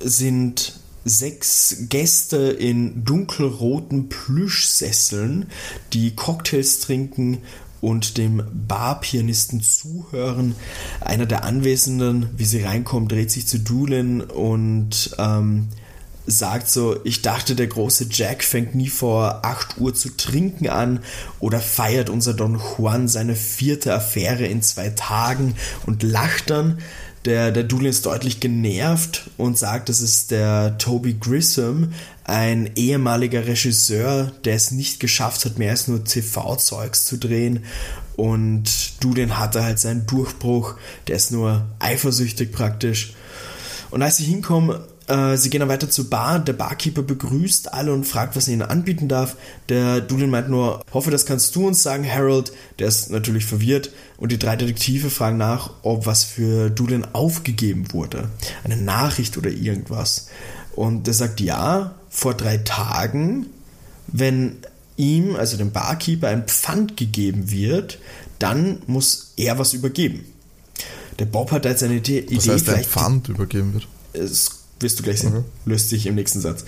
[0.00, 5.46] sind sechs Gäste in dunkelroten Plüschsesseln,
[5.92, 7.38] die Cocktails trinken
[7.82, 10.54] und dem Barpianisten zuhören.
[11.00, 15.68] Einer der Anwesenden, wie sie reinkommt, dreht sich zu Doolin und ähm,
[16.24, 21.00] sagt so, ich dachte, der große Jack fängt nie vor 8 Uhr zu trinken an
[21.40, 26.78] oder feiert unser Don Juan seine vierte Affäre in zwei Tagen und lacht dann.
[27.24, 31.92] Der, der Doolin ist deutlich genervt und sagt, das ist der Toby Grissom,
[32.24, 37.64] ein ehemaliger Regisseur, der es nicht geschafft hat, mehr als nur TV-Zeugs zu drehen.
[38.16, 40.74] Und Doolin hatte halt seinen Durchbruch,
[41.06, 43.14] der ist nur eifersüchtig praktisch.
[43.90, 46.38] Und als sie hinkommen, äh, sie gehen dann weiter zur Bar.
[46.38, 49.36] Der Barkeeper begrüßt alle und fragt, was er ihnen anbieten darf.
[49.68, 52.52] Der Doolin meint nur, hoffe, das kannst du uns sagen, Harold.
[52.78, 53.90] Der ist natürlich verwirrt.
[54.22, 58.30] Und die drei Detektive fragen nach, ob was für Doolin aufgegeben wurde.
[58.62, 60.28] Eine Nachricht oder irgendwas.
[60.76, 63.46] Und er sagt, ja, vor drei Tagen,
[64.06, 64.58] wenn
[64.96, 67.98] ihm, also dem Barkeeper, ein Pfand gegeben wird,
[68.38, 70.24] dann muss er was übergeben.
[71.18, 72.24] Der Bob hat jetzt eine Idee.
[72.30, 73.88] Das heißt, ein Pfand übergeben wird.
[74.12, 75.32] Es wirst du gleich sehen.
[75.32, 75.44] Okay.
[75.64, 76.64] Löst sich im nächsten Satz.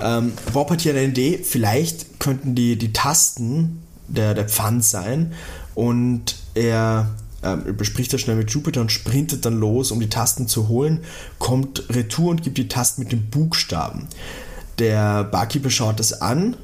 [0.00, 5.34] Ähm, Bob hat hier eine Idee, vielleicht könnten die, die Tasten der, der Pfand sein
[5.74, 7.10] und er
[7.42, 11.00] ähm, bespricht das schnell mit Jupiter und sprintet dann los, um die Tasten zu holen,
[11.38, 14.08] kommt retour und gibt die Tasten mit den Buchstaben.
[14.78, 16.56] Der Barkeeper schaut das an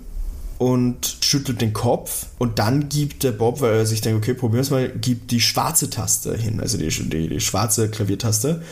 [0.59, 4.57] und schüttelt den Kopf und dann gibt der Bob, weil er sich denkt, okay, probieren
[4.57, 8.63] wir es mal, gibt die schwarze Taste hin, also die, die, die schwarze Klaviertaste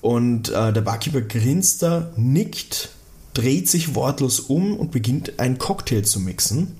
[0.00, 2.90] und äh, der Barkeeper grinst da, nickt,
[3.34, 6.76] dreht sich wortlos um und beginnt einen Cocktail zu mixen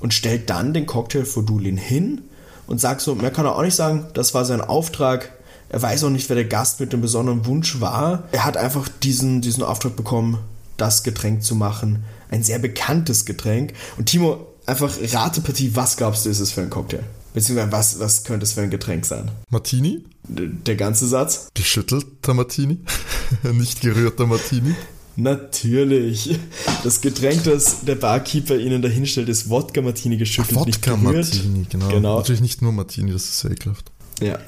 [0.00, 2.22] und stellt dann den Cocktail vor Dulin hin
[2.68, 5.32] und sagt so, mehr kann er auch nicht sagen, das war sein Auftrag.
[5.70, 8.24] Er weiß auch nicht, wer der Gast mit dem besonderen Wunsch war.
[8.30, 10.38] Er hat einfach diesen, diesen Auftrag bekommen,
[10.76, 12.04] das Getränk zu machen.
[12.30, 13.72] Ein sehr bekanntes Getränk.
[13.96, 17.02] Und Timo, einfach Ratepartie, was glaubst du, ist es für ein Cocktail?
[17.34, 19.30] Beziehungsweise was, was könnte es für ein Getränk sein?
[19.50, 20.04] Martini?
[20.24, 21.48] D der ganze Satz?
[21.54, 22.78] Geschüttelter Martini?
[23.52, 24.74] Nicht gerührter Martini?
[25.18, 26.38] Natürlich.
[26.84, 30.96] Das Getränk, das der Barkeeper Ihnen dahinstellt, ist Wodka Martini geschüttelt, Ach, Wodka.
[30.96, 31.88] Martini, genau.
[31.88, 32.18] Genau.
[32.18, 33.90] Natürlich nicht nur Martini, das ist sehr ekelhaft.
[34.20, 34.38] Ja.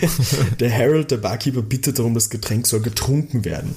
[0.60, 3.74] der Harold, der Barkeeper, bittet darum, das Getränk soll getrunken werden.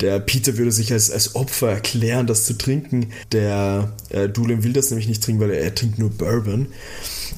[0.00, 3.12] Der Peter würde sich als, als Opfer erklären, das zu trinken.
[3.30, 6.68] Der äh, Doolin will das nämlich nicht trinken, weil er, er trinkt nur Bourbon.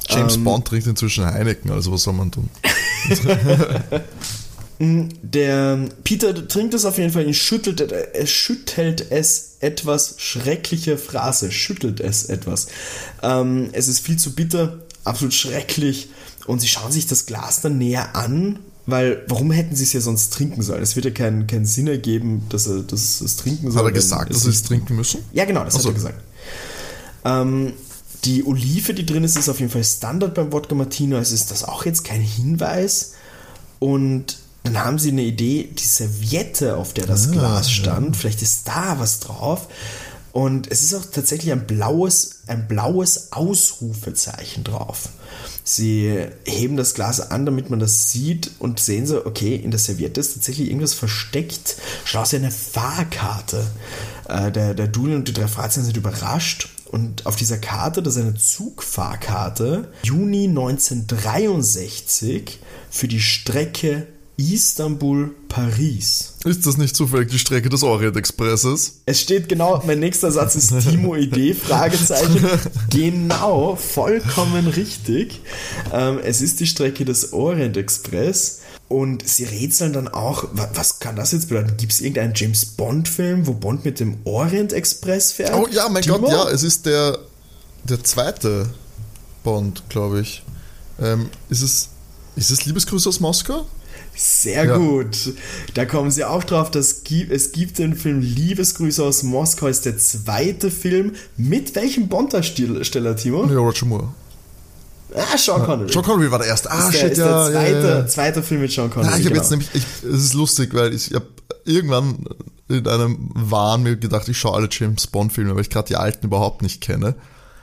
[0.09, 2.49] James Ähm, Bond trinkt inzwischen Heineken, also was soll man tun?
[4.81, 11.53] Der Peter trinkt es auf jeden Fall, ihn schüttelt, er schüttelt es etwas, schreckliche Phrase,
[11.53, 12.67] schüttelt es etwas.
[13.23, 16.09] Ähm, es ist viel zu bitter, absolut schrecklich
[16.47, 20.01] und sie schauen sich das Glas dann näher an, weil warum hätten sie es ja
[20.01, 20.83] sonst trinken sollen?
[20.83, 23.81] Es wird ja keinen keinen Sinn ergeben, dass er dass es trinken soll.
[23.81, 25.25] Hat er gesagt, dass sie es trinken müssen?
[25.33, 25.89] ja, genau, das Ach so.
[25.89, 26.21] hat er gesagt.
[27.25, 27.73] Ähm,
[28.25, 31.17] die Olive, die drin ist, ist auf jeden Fall Standard beim Wodka Martino.
[31.17, 33.13] Also ist das auch jetzt kein Hinweis.
[33.79, 38.43] Und dann haben sie eine Idee, die Serviette, auf der das Ah, Glas stand, vielleicht
[38.43, 39.69] ist da was drauf.
[40.33, 45.11] Und es ist auch tatsächlich ein blaues, ein blaues Ausrufezeichen drauf.
[45.63, 49.79] Sie heben das Glas an, damit man das sieht und sehen so, okay, in der
[49.79, 51.77] Serviette ist tatsächlich irgendwas versteckt.
[52.05, 53.65] Schau aus wie eine Fahrkarte.
[54.29, 58.15] Äh, der, der Doolin und die drei Fragezeichen sind überrascht und auf dieser Karte, das
[58.15, 66.35] ist eine Zugfahrkarte, Juni 1963 für die Strecke Istanbul-Paris.
[66.45, 69.01] Ist das nicht zufällig die Strecke des Orient Expresses?
[69.07, 72.45] Es steht genau, mein nächster Satz ist Timo Idee, Fragezeichen.
[72.91, 75.41] Genau, vollkommen richtig.
[75.93, 78.61] Ähm, es ist die Strecke des Orient Express.
[78.89, 81.77] Und sie rätseln dann auch, wa- was kann das jetzt bedeuten?
[81.79, 85.55] Gibt es irgendeinen James Bond-Film, wo Bond mit dem Orient Express fährt?
[85.55, 86.19] Oh ja, mein Timo?
[86.19, 87.19] Gott, ja, es ist der,
[87.85, 88.69] der zweite
[89.43, 90.43] Bond, glaube ich.
[91.01, 91.89] Ähm, ist es,
[92.37, 93.67] ist es Liebesgrüße aus Moskau?
[94.17, 94.77] Sehr Ja.
[94.77, 95.35] gut.
[95.75, 99.99] Da kommen sie auch drauf, dass es gibt den Film Liebesgrüße aus Moskau, ist der
[99.99, 101.13] zweite Film.
[101.37, 103.47] Mit welchem Bond-Darsteller, Timo?
[103.47, 104.15] Ja, Roger Moore.
[105.15, 105.93] Ah, Sean Connery.
[105.93, 106.71] Sean Connery war der erste.
[106.71, 108.07] Ah, ist der, shit, ist ja, der zweite, ja, ja.
[108.07, 109.13] zweite Film mit Sean Connery.
[109.13, 109.43] Ja, ich habe genau.
[109.43, 111.27] jetzt nämlich, ich, es ist lustig, weil ich habe
[111.65, 112.25] irgendwann
[112.69, 115.97] in einem Wahn mir gedacht, ich schaue alle James Bond Filme, weil ich gerade die
[115.97, 117.15] alten überhaupt nicht kenne.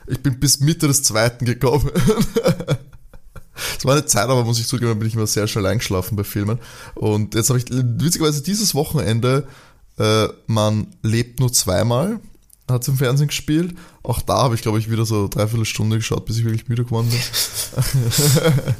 [0.07, 1.89] Ich bin bis Mitte des zweiten gekommen.
[3.77, 6.23] Es war eine Zeit, aber muss ich zugeben, bin ich immer sehr schnell eingeschlafen bei
[6.23, 6.59] Filmen.
[6.95, 9.47] Und jetzt habe ich witzigerweise dieses Wochenende
[9.97, 12.19] äh, Man lebt nur zweimal,
[12.69, 13.75] hat im Fernsehen gespielt.
[14.03, 16.85] Auch da habe ich, glaube ich, wieder so dreiviertel Stunde geschaut, bis ich wirklich müde
[16.85, 17.19] geworden bin.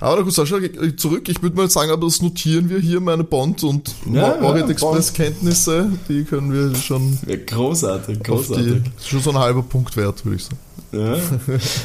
[0.00, 0.56] Aber gut, Sascha,
[0.96, 1.28] zurück.
[1.28, 4.72] Ich würde mal sagen, aber das notieren wir hier, meine Bond- und Ja, Orient ja,
[4.72, 5.90] Express-Kenntnisse.
[6.08, 8.82] Die können wir schon Ja, großartig, großartig.
[8.82, 10.58] die, schon so ein halber Punkt wert, würde ich sagen.
[10.94, 11.18] Ja.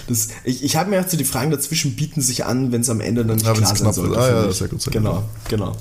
[0.08, 2.90] Das, ich ich habe mir auch so die Fragen dazwischen bieten sich an, wenn es
[2.90, 4.18] am Ende dann nicht Ja, klar sein knapp sollte.
[4.18, 5.76] Ah, ja, sehr gut, sehr genau, genau.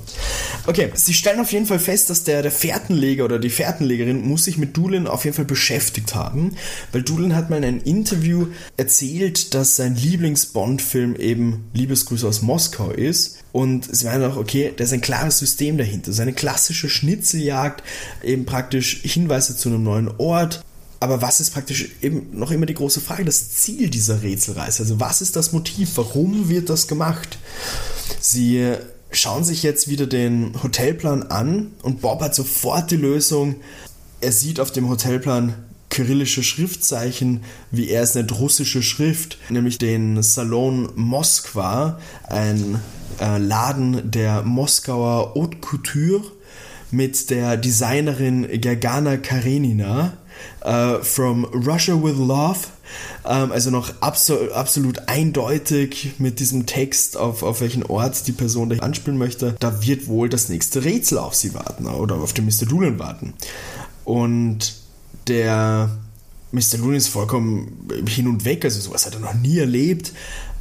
[0.67, 4.45] Okay, sie stellen auf jeden Fall fest, dass der, der Fährtenleger oder die Fährtenlegerin muss
[4.45, 6.55] sich mit Doolin auf jeden Fall beschäftigt haben,
[6.91, 12.91] weil Doolin hat mal in einem Interview erzählt, dass sein Lieblings-Bond-Film eben Liebesgrüße aus Moskau
[12.91, 13.37] ist.
[13.51, 16.13] Und sie meinen auch, okay, da ist ein klares System dahinter.
[16.13, 17.83] Seine klassische Schnitzeljagd,
[18.23, 20.61] eben praktisch Hinweise zu einem neuen Ort,
[20.99, 24.83] aber was ist praktisch eben noch immer die große Frage, das Ziel dieser Rätselreise?
[24.83, 25.91] Also was ist das Motiv?
[25.95, 27.37] Warum wird das gemacht?
[28.19, 28.73] Sie
[29.11, 33.55] schauen sich jetzt wieder den Hotelplan an und Bob hat sofort die Lösung.
[34.19, 35.53] Er sieht auf dem Hotelplan
[35.89, 42.79] kyrillische Schriftzeichen, wie er es nennt, russische Schrift, nämlich den Salon Moskwa, ein
[43.19, 46.23] äh, Laden der Moskauer Haute Couture
[46.91, 50.13] mit der Designerin Gergana Karenina
[50.61, 52.59] äh, from Russia with Love.
[53.25, 58.69] Ähm, also noch absol absolut eindeutig mit diesem Text, auf, auf welchen Ort die Person
[58.69, 59.55] da anspielen möchte.
[59.59, 62.65] Da wird wohl das nächste Rätsel auf sie warten oder auf den Mr.
[62.67, 63.33] Doolin warten.
[64.05, 64.75] Und
[65.27, 65.89] der
[66.51, 66.79] Mr.
[66.79, 70.13] Looney ist vollkommen hin und weg, also sowas hat er noch nie erlebt.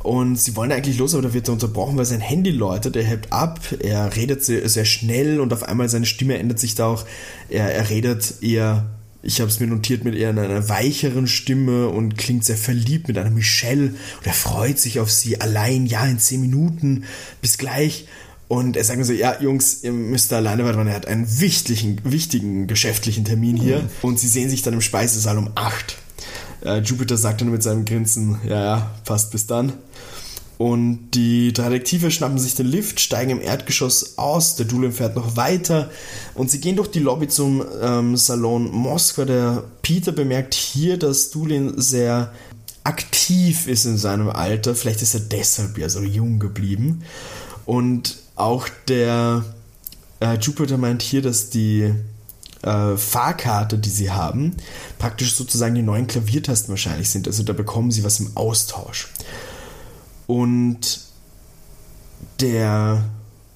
[0.03, 3.03] Und sie wollen eigentlich los, aber da wird er unterbrochen, weil sein Handy läutet, er
[3.03, 6.87] hebt ab, er redet sehr, sehr schnell und auf einmal seine Stimme ändert sich da
[6.87, 7.05] auch.
[7.49, 8.87] Er, er redet eher,
[9.23, 13.19] ich habe es mir notiert, mit eher einer weicheren Stimme und klingt sehr verliebt mit
[13.19, 17.05] einer Michelle und er freut sich auf sie allein, ja, in zehn Minuten,
[17.41, 18.07] bis gleich.
[18.47, 21.07] Und er sagt mir so, ja, Jungs, ihr müsst da alleine warten, weil er hat
[21.07, 23.89] einen wichtigen, wichtigen geschäftlichen Termin hier.
[24.01, 25.99] Und sie sehen sich dann im Speisesaal um 8.
[26.64, 29.75] Äh, Jupiter sagt dann mit seinem Grinsen, ja, ja, passt bis dann.
[30.59, 35.15] Und die drei Detektive schnappen sich den Lift, steigen im Erdgeschoss aus, der Doolin fährt
[35.15, 35.89] noch weiter
[36.35, 39.25] und sie gehen durch die Lobby zum ähm, Salon Moskwa.
[39.25, 42.33] Der Peter bemerkt hier, dass Doolin sehr
[42.83, 44.75] aktiv ist in seinem Alter.
[44.75, 47.05] Vielleicht ist er deshalb ja so jung geblieben.
[47.65, 49.45] Und auch der
[50.21, 51.95] äh, Jupiter meint hier, dass die
[52.63, 54.57] äh, Fahrkarte, die sie haben,
[54.99, 57.29] praktisch sozusagen die neuen Klaviertasten wahrscheinlich sind.
[57.29, 59.09] Also da bekommen sie was im Austausch.
[60.29, 61.01] Und
[62.39, 63.03] der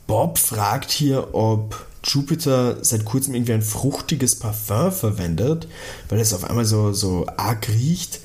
[0.07, 5.69] Bob fragt hier, ob Jupiter seit kurzem irgendwie ein fruchtiges Parfum verwendet,
[6.09, 8.21] weil es auf einmal so, so arg riecht.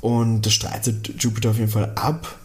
[0.00, 2.38] Und das streitet Jupiter auf jeden Fall ab.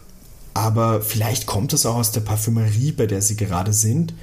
[0.54, 4.14] Aber vielleicht kommt das auch aus der Parfümerie, bei der sie gerade sind.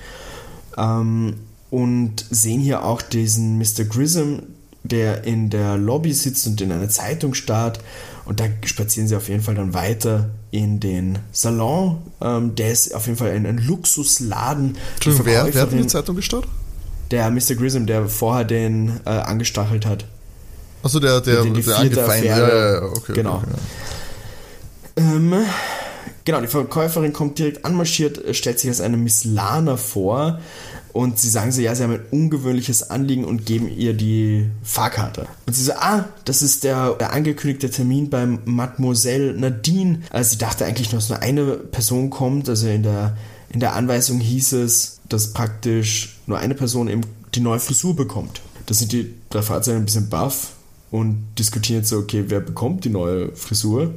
[0.77, 1.35] Ähm,
[1.71, 3.85] und sehen hier auch diesen Mr.
[3.85, 4.43] Grissom,
[4.83, 7.79] der in der Lobby sitzt und in einer Zeitung starrt.
[8.25, 12.01] Und da spazieren sie auf jeden Fall dann weiter in den Salon.
[12.21, 14.77] Ähm, der ist auf jeden Fall ein, ein Luxusladen.
[14.95, 16.47] Entschuldigung, wer, wer hat in die Zeitung gestarrt?
[17.11, 17.55] Der Mr.
[17.55, 20.05] Grissom, der vorher den äh, angestachelt hat.
[20.81, 22.25] Achso, der, der, der vierte angefeindet.
[22.25, 23.13] Ja, ja, ja, okay.
[23.13, 23.35] Genau.
[23.37, 23.47] Okay,
[24.97, 25.33] Ähm,
[26.23, 30.39] genau, die Verkäuferin kommt direkt anmarschiert, äh, stellt sich als eine Miss Lana vor
[30.95, 35.27] und sie sagen so, ja, sie haben ein ungewöhnliches Anliegen und geben ihr die Fahrkarte.
[35.45, 40.03] Und sie so, ah, das ist der, der angekündigte Termin beim Mademoiselle Nadine.
[40.11, 43.17] Also sie dachte eigentlich nur, dass nur eine Person kommt, also in der,
[43.49, 47.01] in der Anweisung hieß es, dass praktisch nur eine Person eben
[47.33, 48.39] die neue Frisur bekommt.
[48.65, 50.53] Da sind die drei Fahrzeuge ein bisschen baff
[50.91, 53.95] und diskutieren jetzt so, okay, wer bekommt die neue Frisur?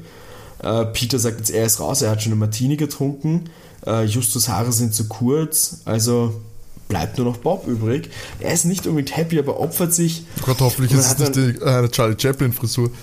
[0.64, 3.50] Äh, Peter sagt jetzt, er ist raus, er hat schon eine Martini getrunken.
[3.86, 6.34] Äh, Justus Haare sind zu kurz, also
[6.88, 8.10] bleibt nur noch Bob übrig.
[8.40, 10.24] Er ist nicht unbedingt happy, aber opfert sich.
[10.40, 12.90] Oh Gott, hoffentlich ist es nicht die, äh, eine Charlie Chaplin-Frisur.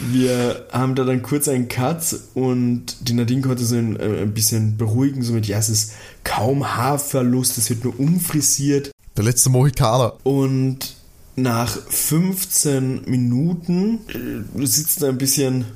[0.00, 4.34] Wir haben da dann kurz einen Cut und die Nadine konnte so ein, äh, ein
[4.34, 5.92] bisschen beruhigen, so mit, ja, es ist
[6.24, 8.90] kaum Haarverlust, es wird nur umfrisiert.
[9.16, 10.14] Der letzte Mohikaner.
[10.24, 10.96] Und
[11.36, 15.66] nach 15 Minuten äh, sitzt er ein bisschen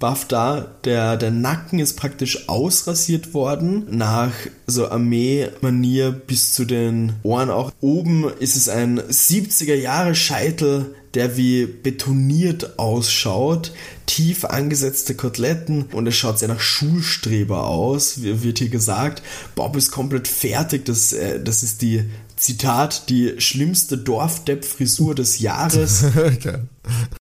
[0.00, 0.66] baff da.
[0.84, 3.86] Der, der Nacken ist praktisch ausrasiert worden.
[3.90, 4.32] Nach
[4.66, 7.70] so Armee-Manier bis zu den Ohren auch.
[7.80, 13.72] Oben ist es ein 70er Jahre Scheitel, der wie betoniert ausschaut.
[14.06, 19.22] Tief angesetzte Koteletten und es schaut sehr nach Schulstreber aus, wird hier gesagt.
[19.54, 20.84] Bob ist komplett fertig.
[20.84, 22.04] Das, äh, das ist die
[22.36, 26.04] Zitat, die schlimmste Dorfdepp-Frisur des Jahres.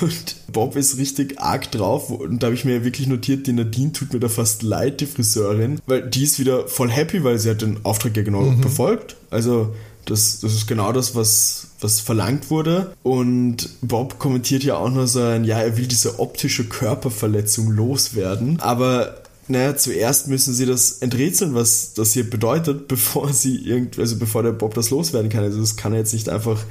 [0.00, 2.10] Und Bob ist richtig arg drauf.
[2.10, 5.06] Und da habe ich mir wirklich notiert, die Nadine tut mir da fast leid, die
[5.06, 5.80] Friseurin.
[5.86, 9.16] Weil die ist wieder voll happy, weil sie hat den Auftrag ja genau befolgt.
[9.30, 9.74] Also
[10.04, 12.94] das, das ist genau das, was, was verlangt wurde.
[13.02, 18.58] Und Bob kommentiert ja auch nur so ein, ja, er will diese optische Körperverletzung loswerden.
[18.60, 24.16] Aber naja, zuerst müssen sie das enträtseln, was das hier bedeutet, bevor sie irgend, also
[24.16, 25.44] bevor der Bob das loswerden kann.
[25.44, 26.62] Also das kann er jetzt nicht einfach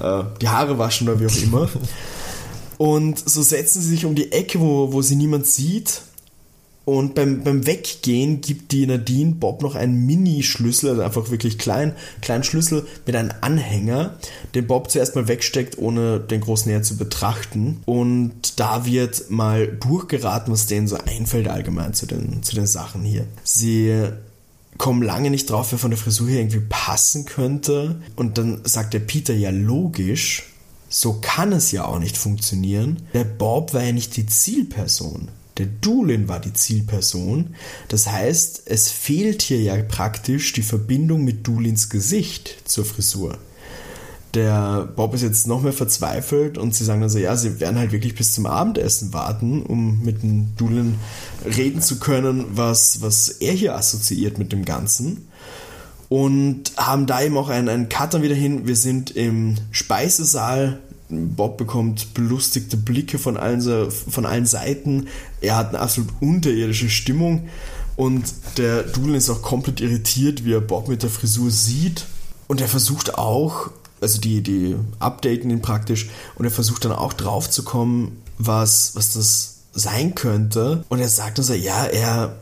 [0.00, 1.68] äh, die Haare waschen oder wie auch immer.
[2.78, 6.00] Und so setzen sie sich um die Ecke, wo, wo sie niemand sieht.
[6.84, 11.94] Und beim, beim Weggehen gibt die Nadine Bob noch einen Mini-Schlüssel, also einfach wirklich klein,
[12.20, 14.16] kleinen Schlüssel mit einem Anhänger,
[14.54, 17.82] den Bob zuerst mal wegsteckt, ohne den groß näher zu betrachten.
[17.84, 23.02] Und da wird mal durchgeraten, was denen so einfällt allgemein zu den, zu den Sachen
[23.02, 23.26] hier.
[23.44, 24.08] Sie
[24.78, 28.00] kommen lange nicht drauf, wer von der Frisur her irgendwie passen könnte.
[28.16, 30.44] Und dann sagt der Peter, ja logisch,
[30.88, 33.02] so kann es ja auch nicht funktionieren.
[33.12, 35.28] Der Bob war ja nicht die Zielperson.
[35.58, 37.54] Der Doolin war die Zielperson.
[37.88, 43.38] Das heißt, es fehlt hier ja praktisch die Verbindung mit Doolins Gesicht zur Frisur.
[44.34, 47.78] Der Bob ist jetzt noch mehr verzweifelt und sie sagen dann so, ja, sie werden
[47.78, 50.94] halt wirklich bis zum Abendessen warten, um mit dem Doolin
[51.44, 55.26] reden zu können, was, was er hier assoziiert mit dem Ganzen
[56.10, 58.66] und haben da eben auch einen, einen Cut dann wieder hin.
[58.66, 60.80] Wir sind im Speisesaal.
[61.10, 65.08] Bob bekommt belustigte Blicke von allen, von allen Seiten.
[65.40, 67.48] Er hat eine absolut unterirdische Stimmung.
[67.96, 72.06] Und der Doolin ist auch komplett irritiert, wie er Bob mit der Frisur sieht.
[72.48, 77.12] Und er versucht auch, also die, die updaten ihn praktisch, und er versucht dann auch
[77.12, 80.84] drauf zu kommen, was, was das sein könnte.
[80.88, 82.36] Und er sagt dann so, ja, er,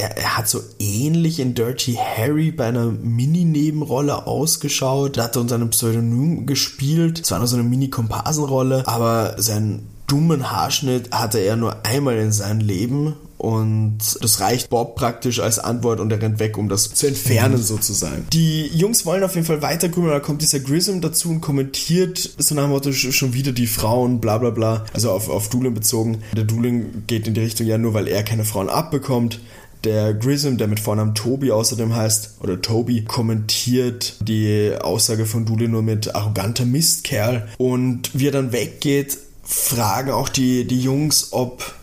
[0.00, 5.16] er, er hat so ähnlich in Dirty Harry bei einer Mini-Nebenrolle ausgeschaut.
[5.16, 7.20] Er unter einem Pseudonym gespielt.
[7.20, 12.32] Es war nur so eine Mini-Komparsenrolle, aber seinen dummen Haarschnitt hatte er nur einmal in
[12.32, 13.14] seinem Leben.
[13.38, 17.56] Und das reicht Bob praktisch als Antwort und er rennt weg, um das zu entfernen
[17.56, 18.26] sozusagen.
[18.34, 22.54] Die Jungs wollen auf jeden Fall weitergründen, da kommt dieser Grissom dazu und kommentiert so
[22.54, 24.84] nach dem Motto sch- schon wieder die Frauen, bla bla bla.
[24.92, 26.18] Also auf, auf Doolin bezogen.
[26.36, 29.40] Der Doolin geht in die Richtung, ja nur weil er keine Frauen abbekommt.
[29.84, 35.70] Der Grissom, der mit Vornamen Toby außerdem heißt, oder Toby, kommentiert die Aussage von Doolin
[35.70, 37.48] nur mit arroganter Mistkerl.
[37.56, 41.74] Und wie er dann weggeht, fragen auch die, die Jungs, ob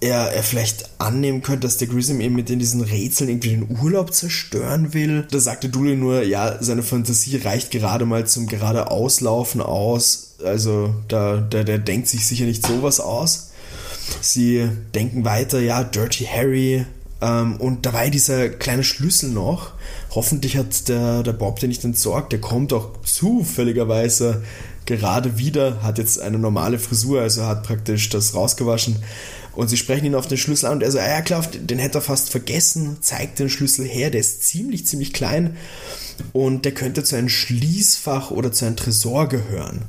[0.00, 3.78] er, er vielleicht annehmen könnte, dass der Grissom eben mit in diesen Rätseln irgendwie den
[3.80, 5.26] Urlaub zerstören will.
[5.30, 10.36] Da sagte Dooley nur, ja, seine Fantasie reicht gerade mal zum gerade Auslaufen aus.
[10.42, 13.50] Also da, da, der denkt sich sicher nicht sowas aus.
[14.20, 16.86] Sie denken weiter, ja, Dirty Harry.
[17.20, 19.72] Ähm, und dabei dieser kleine Schlüssel noch.
[20.10, 22.32] Hoffentlich hat der, der Bob den nicht entsorgt.
[22.32, 24.42] Der kommt auch zufälligerweise
[24.86, 28.96] gerade wieder, hat jetzt eine normale Frisur, also hat praktisch das rausgewaschen.
[29.54, 31.98] Und sie sprechen ihn auf den Schlüssel an und er so, ja klar, den hätte
[31.98, 35.56] er fast vergessen, zeigt den Schlüssel her, der ist ziemlich, ziemlich klein
[36.32, 39.82] und der könnte zu einem Schließfach oder zu einem Tresor gehören.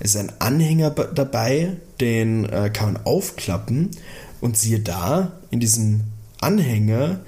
[0.00, 3.90] Es ist ein Anhänger dabei, den äh, kann man aufklappen
[4.40, 6.02] und siehe da, in diesem
[6.40, 7.20] Anhänger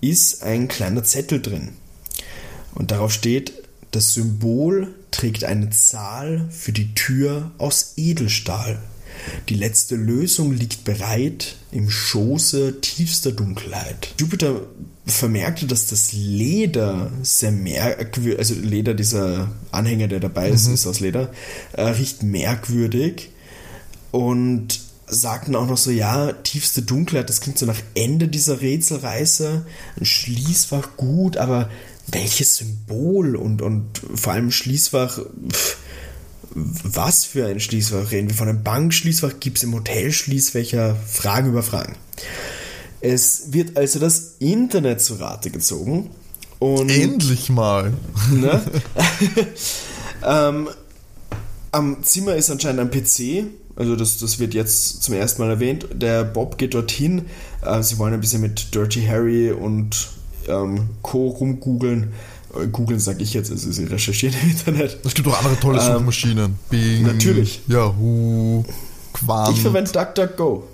[0.00, 1.70] ist ein kleiner Zettel drin.
[2.74, 3.52] Und darauf steht,
[3.90, 8.80] das Symbol trägt eine Zahl für die Tür aus Edelstahl.
[9.48, 14.14] Die letzte Lösung liegt bereit im Schoße tiefster Dunkelheit.
[14.18, 14.62] Jupiter
[15.06, 20.74] vermerkte, dass das Leder sehr merkwürdig, also Leder, dieser Anhänger, der dabei ist, mhm.
[20.74, 21.32] ist aus Leder,
[21.72, 23.30] äh, riecht merkwürdig
[24.12, 24.80] und
[25.10, 29.66] sagten auch noch so, ja, tiefste Dunkelheit, das klingt so nach Ende dieser Rätselreise,
[29.98, 31.70] ein Schließfach gut, aber
[32.06, 35.76] welches Symbol und, und vor allem Schließfach, pff,
[36.52, 38.36] was für ein Schließfach reden wir?
[38.36, 40.96] Von einem Bankschließfach gibt es im Hotel Schließfächer?
[40.96, 41.94] Fragen über Fragen.
[43.00, 46.10] Es wird also das Internet zu Rate gezogen.
[46.58, 47.94] Und, Endlich mal!
[48.32, 48.60] Ne?
[50.26, 50.68] ähm,
[51.72, 53.44] am Zimmer ist anscheinend ein PC,
[53.76, 55.86] also das, das wird jetzt zum ersten Mal erwähnt.
[55.94, 57.26] Der Bob geht dorthin.
[57.62, 60.08] Äh, sie wollen ein bisschen mit Dirty Harry und
[60.48, 61.28] ähm, Co.
[61.28, 62.12] rumgoogeln.
[62.54, 64.98] Äh, googeln sage ich jetzt, also sie recherchieren im Internet.
[65.04, 66.58] Es gibt auch andere tolle ähm, Suchmaschinen.
[66.68, 67.62] Bing, natürlich.
[67.68, 68.64] Yahoo,
[69.12, 69.56] Quant.
[69.56, 70.68] Ich verwende DuckDuckGo.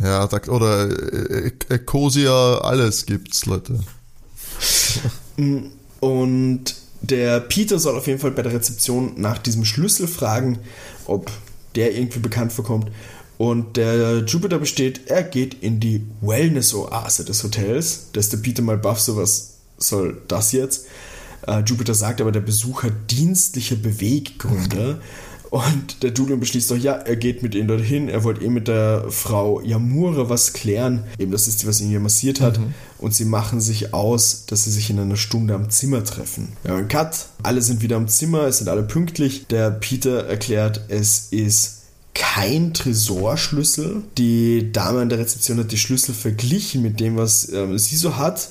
[0.00, 0.88] Ja, oder
[1.70, 3.80] Ecosia, alles gibt's, Leute.
[6.00, 10.58] Und der Peter soll auf jeden Fall bei der Rezeption nach diesem Schlüssel fragen,
[11.06, 11.30] ob
[11.74, 12.90] der irgendwie bekannt vorkommt.
[13.38, 18.08] Und der Jupiter besteht, er geht in die Wellness-Oase des Hotels.
[18.12, 20.86] Da ist der Peter mal baff, so was soll das jetzt?
[21.46, 25.00] Äh, Jupiter sagt aber, der Besuch hat dienstliche Beweggründe.
[25.50, 28.08] Und der Julian beschließt doch, ja, er geht mit ihnen dorthin.
[28.08, 31.04] Er wollte eh mit der Frau Yamura was klären.
[31.18, 32.58] Eben, das ist die, was ihn hier massiert hat.
[32.58, 32.74] Mhm.
[32.98, 36.48] Und sie machen sich aus, dass sie sich in einer Stunde am Zimmer treffen.
[36.64, 37.26] Ja, ein Cut.
[37.42, 38.42] Alle sind wieder am Zimmer.
[38.42, 39.46] Es sind alle pünktlich.
[39.46, 41.78] Der Peter erklärt, es ist
[42.14, 44.02] kein Tresorschlüssel.
[44.18, 48.16] Die Dame an der Rezeption hat die Schlüssel verglichen mit dem, was äh, sie so
[48.16, 48.48] hat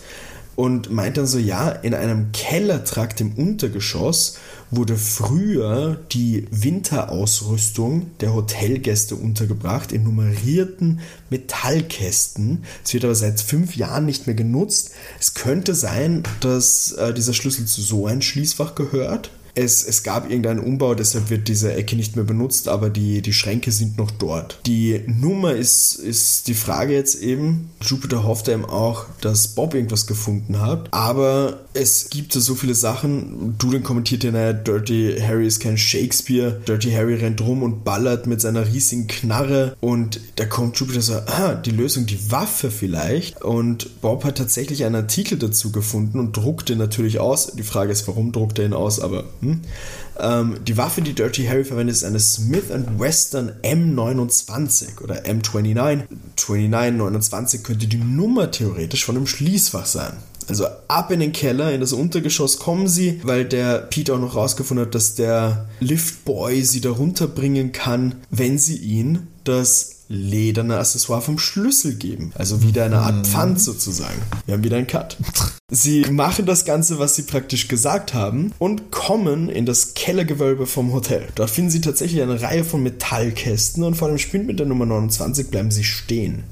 [0.58, 4.39] und meint dann so, ja, in einem Kellertrakt im Untergeschoss
[4.72, 12.66] wurde früher die Winterausrüstung der Hotelgäste untergebracht in nummerierten Metallkästen.
[12.84, 14.93] Es wird aber seit fünf Jahren nicht mehr genutzt.
[15.20, 20.30] Es könnte sein, dass äh, dieser Schlüssel zu so einem Schließfach gehört es, es gab
[20.30, 24.12] irgendeinen Umbau, deshalb wird diese Ecke nicht mehr benutzt, aber die, die Schränke sind noch
[24.12, 24.60] dort.
[24.68, 27.72] Die Nummer ist, ist die Frage jetzt eben.
[27.82, 33.55] Jupiter hoffte eben auch, dass Bob irgendwas gefunden hat, aber es gibt so viele Sachen.
[33.58, 36.62] Dulan kommentiert ja, naja, Dirty Harry ist kein Shakespeare.
[36.68, 41.14] Dirty Harry rennt rum und ballert mit seiner riesigen Knarre und da kommt Jupiter so,
[41.14, 43.41] ah, die Lösung, die Waffe vielleicht.
[43.43, 47.53] Und Bob hat tatsächlich einen Artikel dazu gefunden und druckt den natürlich aus.
[47.53, 49.47] Die Frage ist, warum druckt er ihn aus, aber hm.
[50.20, 56.04] Ähm, die Waffe, die Dirty Harry verwendet, ist eine Smith Wesson M29 oder M29.
[56.36, 60.14] 29, 29 könnte die Nummer theoretisch von einem Schließfach sein.
[60.48, 64.36] Also ab in den Keller, in das Untergeschoss kommen sie, weil der Peter auch noch
[64.36, 71.22] rausgefunden hat, dass der Liftboy sie da runterbringen kann, wenn sie ihn das lederne Accessoire
[71.22, 72.32] vom Schlüssel geben.
[72.36, 73.26] Also wieder eine Art mhm.
[73.26, 74.22] Pfand sozusagen.
[74.45, 75.18] Wir haben wieder einen Cut.
[75.70, 80.93] Sie machen das Ganze, was sie praktisch gesagt haben und kommen in das Kellergewölbe vom
[80.93, 81.28] Hotel.
[81.36, 84.86] Dort finden sie tatsächlich eine Reihe von Metallkästen und vor dem Spind mit der Nummer
[84.86, 86.45] 29 bleiben sie stehen.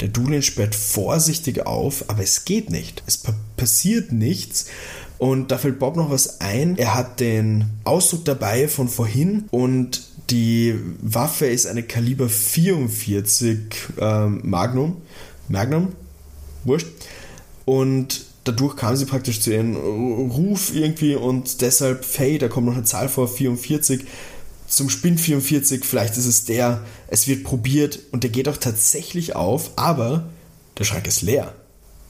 [0.00, 3.02] Der Dulin sperrt vorsichtig auf, aber es geht nicht.
[3.06, 3.20] Es
[3.56, 4.66] passiert nichts.
[5.18, 6.78] Und da fällt Bob noch was ein.
[6.78, 13.58] Er hat den Ausdruck dabei von vorhin und die Waffe ist eine Kaliber 44
[13.98, 15.02] ähm, Magnum.
[15.48, 15.92] Magnum?
[16.64, 16.86] Wurscht.
[17.64, 22.74] Und dadurch kam sie praktisch zu ihrem Ruf irgendwie und deshalb Faye, da kommt noch
[22.74, 24.04] eine Zahl vor, 44.
[24.66, 29.34] Zum Spin 44, vielleicht ist es der, es wird probiert und der geht auch tatsächlich
[29.34, 30.30] auf, aber
[30.78, 31.54] der Schrank ist leer.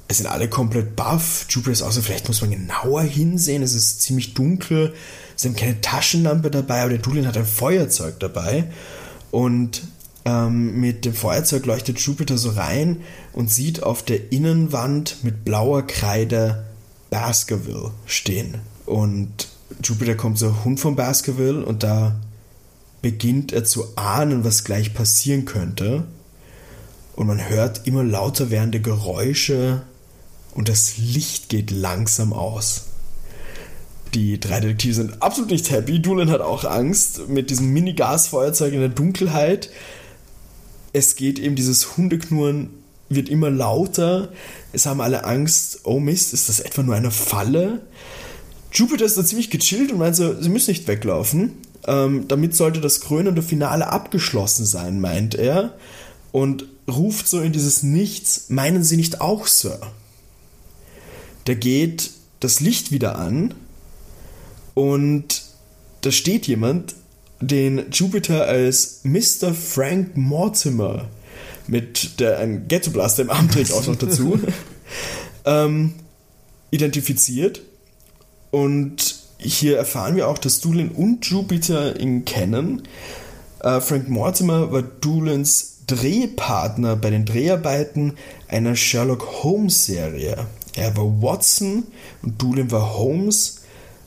[0.09, 1.47] Es sind alle komplett baff.
[1.49, 3.63] Jupiter ist so, vielleicht muss man genauer hinsehen.
[3.63, 4.93] Es ist ziemlich dunkel.
[5.41, 8.65] Sie haben keine Taschenlampe dabei, aber der Dulin hat ein Feuerzeug dabei.
[9.31, 9.83] und
[10.25, 13.01] ähm, mit dem Feuerzeug leuchtet Jupiter so rein
[13.33, 16.65] und sieht auf der Innenwand mit blauer Kreide
[17.09, 18.59] Baskerville stehen.
[18.87, 19.49] Und
[19.83, 22.17] Jupiter kommt so Hund von Baskerville und da
[23.03, 26.05] beginnt er zu ahnen, was gleich passieren könnte.
[27.17, 29.83] Und man hört immer lauter werdende Geräusche
[30.55, 32.87] und das Licht geht langsam aus.
[34.15, 36.03] Die drei Detektive sind absolut nicht happy.
[36.03, 39.71] Doolin hat auch Angst mit diesem Mini-Gasfeuerzeug in der Dunkelheit.
[40.93, 42.71] Es geht eben, dieses Hundeknurren
[43.09, 44.31] wird immer lauter.
[44.73, 47.83] Es haben alle Angst, oh Mist, ist das etwa nur eine Falle?
[48.73, 51.53] Jupiter ist da ziemlich gechillt und meint so, sie müssen nicht weglaufen.
[51.87, 55.75] Ähm, damit sollte das krönende Finale abgeschlossen sein, meint er.
[56.33, 59.81] Und ruft so in dieses Nichts, meinen Sie nicht auch, Sir?
[61.45, 63.55] Da geht das Licht wieder an
[64.81, 65.43] und
[66.01, 66.95] da steht jemand,
[67.39, 69.53] den Jupiter als Mr.
[69.53, 71.07] Frank Mortimer
[71.67, 74.41] mit der ein Ghetto Blaster im Arm trägt auch noch dazu
[75.45, 75.97] ähm,
[76.71, 77.61] identifiziert
[78.51, 82.89] und hier erfahren wir auch, dass Doolin und Jupiter ihn kennen.
[83.63, 88.15] Äh, Frank Mortimer war Doolins Drehpartner bei den Dreharbeiten
[88.49, 90.47] einer Sherlock Holmes Serie.
[90.75, 91.85] Er war Watson
[92.23, 93.60] und Doolin war Holmes.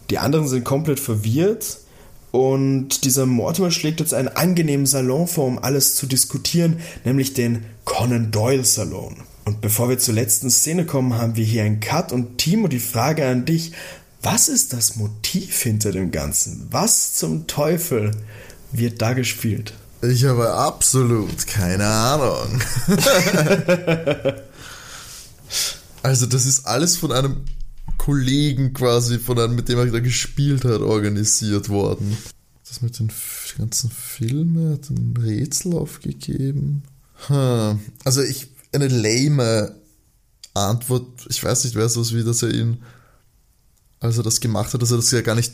[0.10, 1.80] Die anderen sind komplett verwirrt
[2.32, 7.66] und dieser Mortimer schlägt jetzt einen angenehmen Salon vor, um alles zu diskutieren, nämlich den
[7.86, 9.18] Conan Doyle Salon.
[9.46, 12.80] Und bevor wir zur letzten Szene kommen, haben wir hier einen Cut und Timo, die
[12.80, 13.74] Frage an dich,
[14.24, 16.68] was ist das Motiv hinter dem Ganzen?
[16.72, 18.12] Was zum Teufel
[18.72, 19.74] wird da gespielt?
[20.02, 22.62] Ich habe absolut keine Ahnung.
[26.04, 27.46] also das ist alles von einem
[27.98, 32.18] Kollegen quasi, von einem, mit dem er da gespielt hat, organisiert worden.
[32.68, 33.12] Das mit den
[33.58, 36.84] ganzen Filmen ein Rätsel aufgegeben.
[37.28, 37.80] Hm.
[38.04, 39.76] Also ich, eine lame
[40.54, 42.84] Antwort, ich weiß nicht, wer so wie, dass er ihn,
[44.00, 45.54] als er das gemacht hat, dass er das ja gar nicht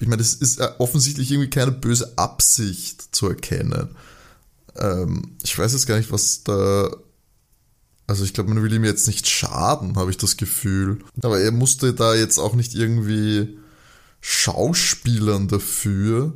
[0.00, 3.94] ich meine, es ist offensichtlich irgendwie keine böse Absicht zu erkennen.
[4.76, 6.90] Ähm, ich weiß jetzt gar nicht, was da.
[8.10, 10.98] Also ich glaube, man will ihm jetzt nicht schaden, habe ich das Gefühl.
[11.22, 13.56] Aber er musste da jetzt auch nicht irgendwie
[14.20, 16.34] schauspielern dafür.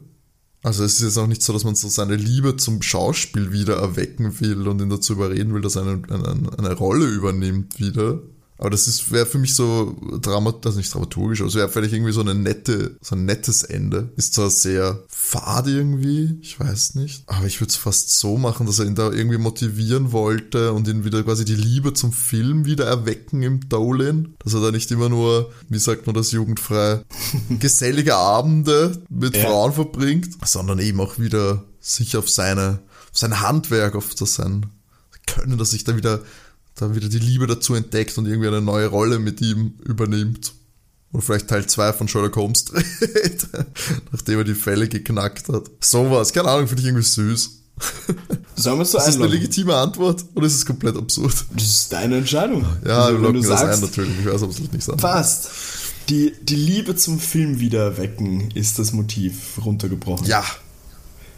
[0.63, 3.75] Also es ist jetzt auch nicht so, dass man so seine Liebe zum Schauspiel wieder
[3.75, 8.23] erwecken will und ihn dazu überreden will, dass er eine, eine, eine Rolle übernimmt wieder.
[8.57, 12.13] Aber das wäre für mich so dramat, also nicht dramaturgisch, aber es wäre vielleicht irgendwie
[12.13, 14.13] so eine nette, so ein nettes Ende.
[14.17, 18.67] Ist zwar sehr fad irgendwie, ich weiß nicht, aber ich würde es fast so machen,
[18.67, 22.65] dass er ihn da irgendwie motivieren wollte und ihn wieder quasi die Liebe zum Film
[22.65, 24.35] wieder erwecken im Dolan.
[24.45, 27.03] Dass er da nicht immer nur, wie sagt man das jugendfrei,
[27.59, 29.47] gesellige Abende mit ja.
[29.47, 32.81] Frauen verbringt, sondern eben auch wieder sich auf seine,
[33.11, 34.67] auf sein Handwerk, auf das sein
[35.27, 36.21] Können, dass sich da wieder
[36.75, 40.53] da wieder die Liebe dazu entdeckt und irgendwie eine neue Rolle mit ihm übernimmt.
[41.13, 43.47] Oder vielleicht Teil 2 von Sherlock Holmes dreht,
[44.13, 45.71] nachdem er die Fälle geknackt hat.
[45.81, 47.61] Sowas, keine Ahnung, finde ich irgendwie süß.
[48.57, 51.35] Sollen wir es so Ist das eine legitime Antwort oder ist es komplett absurd?
[51.55, 52.65] Das ist deine Entscheidung.
[52.85, 54.19] Ja, also, wir locken das ein natürlich.
[54.21, 54.99] Ich weiß absolut nicht sagen.
[54.99, 55.51] Fast.
[56.09, 60.27] Die, die Liebe zum Film wiederwecken ist das Motiv runtergebrochen.
[60.27, 60.45] Ja.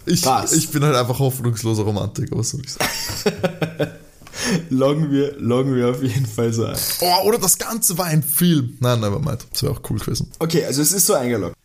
[0.06, 2.86] Ich, ich bin halt einfach hoffnungsloser Romantiker, was soll ich sagen?
[4.70, 6.76] loggen wir, loggen wir auf jeden Fall so ein.
[7.00, 8.76] Oh, oder das Ganze war ein Film.
[8.80, 9.46] Nein, never mind.
[9.52, 10.30] Das wäre auch cool gewesen.
[10.38, 11.56] Okay, also es ist so eingeloggt.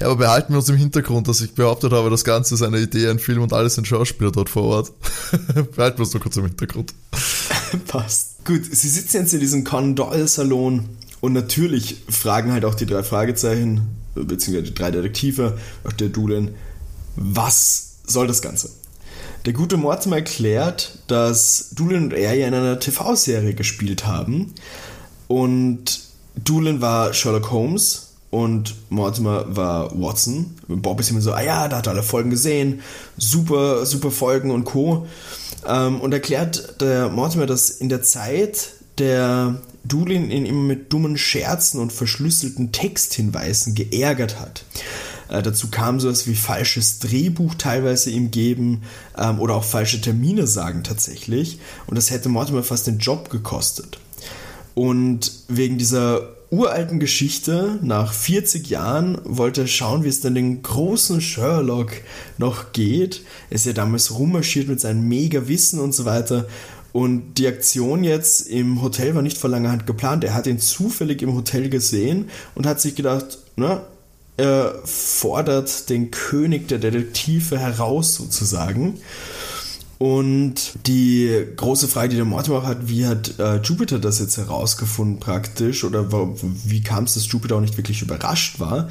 [0.00, 2.78] Ja, aber behalten wir uns im Hintergrund, dass ich behauptet habe, das Ganze ist eine
[2.78, 4.92] Idee, ein Film und alles sind Schauspieler dort vor Ort.
[5.74, 6.92] behalten wir uns nur kurz im Hintergrund.
[7.86, 8.44] Passt.
[8.44, 10.88] Gut, sie sitzen jetzt in diesem Condol-Salon
[11.20, 16.54] und natürlich fragen halt auch die drei Fragezeichen, beziehungsweise die drei Detektive, auch der Dulen,
[17.16, 18.70] was soll das Ganze?
[19.44, 24.54] Der gute Mortimer erklärt, dass Doolin und er ja in einer TV-Serie gespielt haben.
[25.26, 26.00] Und
[26.36, 30.54] Doolin war Sherlock Holmes und Mortimer war Watson.
[30.68, 32.82] Bob ist immer so, ah ja, da hat er alle Folgen gesehen,
[33.16, 35.08] super, super Folgen und Co.
[35.66, 41.18] Ähm, und erklärt der Mortimer, dass in der Zeit der Doolin ihn immer mit dummen
[41.18, 44.64] Scherzen und verschlüsselten Texthinweisen geärgert hat.
[45.32, 48.82] Äh, dazu kam sowas wie falsches Drehbuch teilweise ihm geben
[49.16, 51.58] ähm, oder auch falsche Termine sagen tatsächlich.
[51.86, 53.98] Und das hätte Mortimer fast den Job gekostet.
[54.74, 60.62] Und wegen dieser uralten Geschichte, nach 40 Jahren, wollte er schauen, wie es dann den
[60.62, 61.92] großen Sherlock
[62.36, 63.22] noch geht.
[63.48, 66.46] Er ist ja damals rummarschiert mit seinem Mega-Wissen und so weiter.
[66.92, 70.24] Und die Aktion jetzt im Hotel war nicht vor langer Hand geplant.
[70.24, 73.82] Er hat ihn zufällig im Hotel gesehen und hat sich gedacht, na,
[74.36, 78.98] äh, fordert den König der Detektive heraus sozusagen.
[79.98, 85.20] Und die große Frage, die der Mortimer hat, wie hat äh, Jupiter das jetzt herausgefunden
[85.20, 85.84] praktisch?
[85.84, 86.10] Oder
[86.64, 88.88] wie kam es, dass Jupiter auch nicht wirklich überrascht war?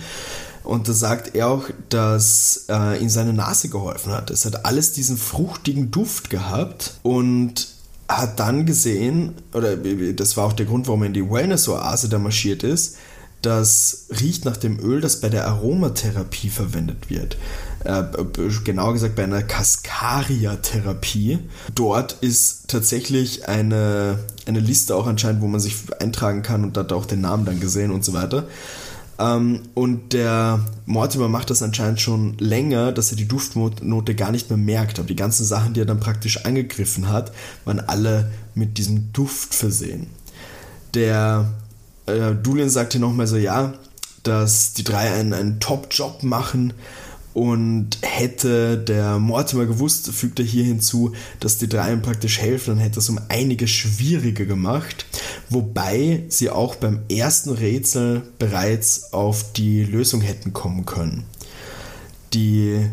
[0.64, 4.30] Und da sagt er auch, dass äh, ihm seine Nase geholfen hat.
[4.30, 7.68] Es hat alles diesen fruchtigen Duft gehabt und
[8.08, 12.20] hat dann gesehen, oder das war auch der Grund, warum er in die Wellness-Oase da
[12.20, 12.96] marschiert ist,
[13.42, 17.38] das riecht nach dem Öl, das bei der Aromatherapie verwendet wird.
[17.84, 18.04] Äh,
[18.64, 21.40] genauer gesagt bei einer Cascaria-Therapie.
[21.74, 26.94] Dort ist tatsächlich eine, eine Liste auch anscheinend, wo man sich eintragen kann und hat
[26.94, 28.46] auch den Namen dann gesehen und so weiter.
[29.18, 34.50] Ähm, und der Mortimer macht das anscheinend schon länger, dass er die Duftnote gar nicht
[34.50, 35.00] mehr merkt.
[35.00, 37.32] Aber die ganzen Sachen, die er dann praktisch angegriffen hat,
[37.66, 40.08] waren alle mit diesem Duft versehen.
[40.94, 41.54] Der
[42.14, 43.74] äh, Dulin sagte nochmal so, ja,
[44.24, 46.74] dass die drei einen, einen Top-Job machen
[47.34, 52.76] und hätte der Mortimer gewusst, fügt er hier hinzu, dass die drei ihm praktisch helfen,
[52.76, 55.06] dann hätte es um einige schwieriger gemacht.
[55.50, 61.24] Wobei sie auch beim ersten Rätsel bereits auf die Lösung hätten kommen können.
[62.34, 62.86] Die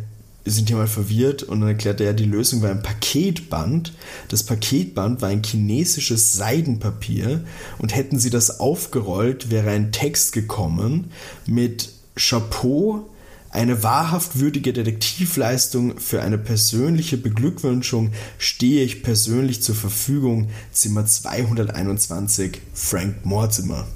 [0.50, 3.92] sind hier mal verwirrt und dann erklärt er, die Lösung war ein Paketband.
[4.28, 7.44] Das Paketband war ein chinesisches Seidenpapier
[7.78, 11.10] und hätten sie das aufgerollt, wäre ein Text gekommen
[11.46, 13.08] mit Chapeau,
[13.50, 20.50] eine wahrhaft würdige Detektivleistung für eine persönliche Beglückwünschung stehe ich persönlich zur Verfügung.
[20.70, 23.86] Zimmer 221, Frank Mortimer.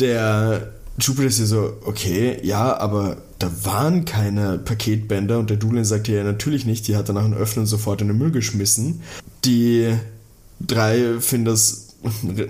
[0.00, 5.84] Der Jupiter ist ja so, okay, ja, aber da waren keine Paketbänder und der Doolin
[5.84, 9.02] sagte ja natürlich nicht, die hat er nach dem Öffnen sofort in den Müll geschmissen.
[9.44, 9.94] Die
[10.60, 11.88] drei finden das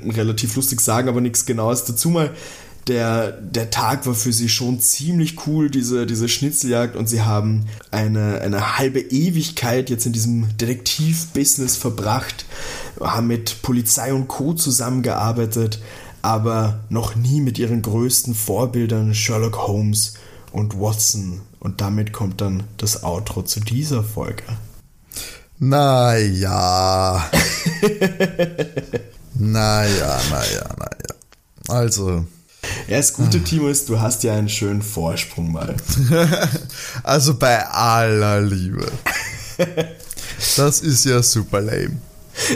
[0.07, 2.31] relativ lustig, sagen aber nichts Genaues dazu mal.
[2.87, 7.67] Der, der Tag war für sie schon ziemlich cool, diese, diese Schnitzeljagd, und sie haben
[7.91, 12.47] eine, eine halbe Ewigkeit jetzt in diesem Detektiv-Business verbracht,
[13.01, 14.55] haben mit Polizei und Co.
[14.55, 15.81] zusammengearbeitet,
[16.23, 20.15] aber noch nie mit ihren größten Vorbildern Sherlock Holmes
[20.57, 21.43] und Watson.
[21.61, 24.43] Und damit kommt dann das Outro zu dieser Folge.
[25.59, 27.31] Naja.
[29.35, 31.15] naja, naja, naja.
[31.69, 32.25] Also.
[32.89, 35.77] Ja, das gute Team ist, du hast ja einen schönen Vorsprung mal.
[37.03, 38.91] also bei aller Liebe.
[40.57, 41.99] Das ist ja super lame.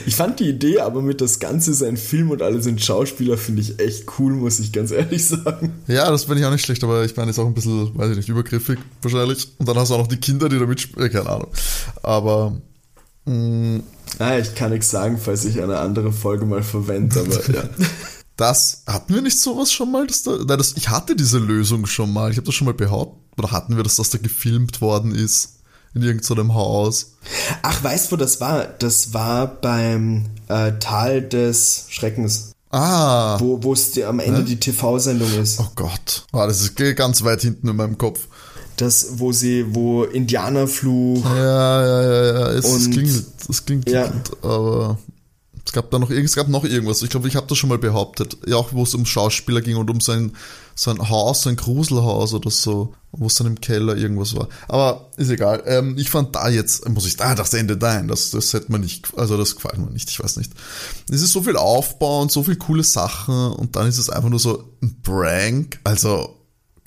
[0.06, 3.36] Ich fand die Idee, aber mit das Ganze ist ein Film und alle sind Schauspieler,
[3.36, 5.72] finde ich echt cool, muss ich ganz ehrlich sagen.
[5.86, 8.10] Ja, das finde ich auch nicht schlecht, aber ich meine, ist auch ein bisschen, weiß
[8.10, 9.48] ich nicht, übergriffig wahrscheinlich.
[9.58, 11.48] Und dann hast du auch noch die Kinder, die da mitspielen, äh, keine Ahnung.
[12.02, 12.60] Aber.
[13.26, 13.82] Mh, mm,
[14.18, 17.64] ah, ich kann nichts sagen, falls ich eine andere Folge mal verwende, aber ja.
[18.36, 20.06] Das, hatten wir nicht sowas schon mal?
[20.06, 22.30] Dass da, nein, das, ich hatte diese Lösung schon mal.
[22.30, 23.20] Ich habe das schon mal behauptet.
[23.36, 25.59] Oder hatten wir, dass das da gefilmt worden ist?
[25.94, 27.12] In irgendeinem Haus.
[27.62, 28.66] Ach, weißt du, wo das war?
[28.66, 32.52] Das war beim äh, Tal des Schreckens.
[32.70, 33.38] Ah.
[33.40, 34.44] Wo es am Ende ne?
[34.44, 35.58] die TV-Sendung ist.
[35.58, 36.26] Oh Gott.
[36.32, 38.28] Oh, das ist ganz weit hinten in meinem Kopf.
[38.76, 41.24] Das, wo sie, wo Indianerfluch.
[41.24, 42.50] Ja, ja, ja, ja.
[42.52, 44.10] Es, und, es klingt, es klingt ja.
[44.42, 44.98] aber
[45.66, 47.02] es gab da noch, es gab noch irgendwas.
[47.02, 48.38] Ich glaube, ich habe das schon mal behauptet.
[48.46, 50.32] Ja, auch wo es um Schauspieler ging und um sein,
[50.80, 54.48] sein Haus, sein Gruselhaus oder so, wo es dann im Keller irgendwas war.
[54.66, 55.62] Aber ist egal.
[55.66, 58.80] Ähm, ich fand da jetzt, muss ich da das Ende nein, das, das hätte man
[58.80, 60.52] nicht, also das gefällt mir nicht, ich weiß nicht.
[61.10, 64.30] Es ist so viel Aufbau und so viel coole Sachen und dann ist es einfach
[64.30, 65.80] nur so ein Prank.
[65.84, 66.38] Also,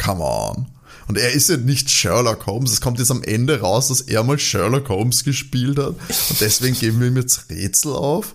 [0.04, 0.70] come on.
[1.08, 2.72] Und er ist ja nicht Sherlock Holmes.
[2.72, 5.90] Es kommt jetzt am Ende raus, dass er mal Sherlock Holmes gespielt hat.
[5.90, 8.34] Und deswegen geben wir ihm jetzt Rätsel auf.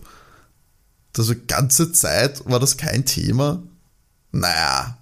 [1.16, 3.60] Also ganze Zeit war das kein Thema.
[4.30, 4.97] Naja,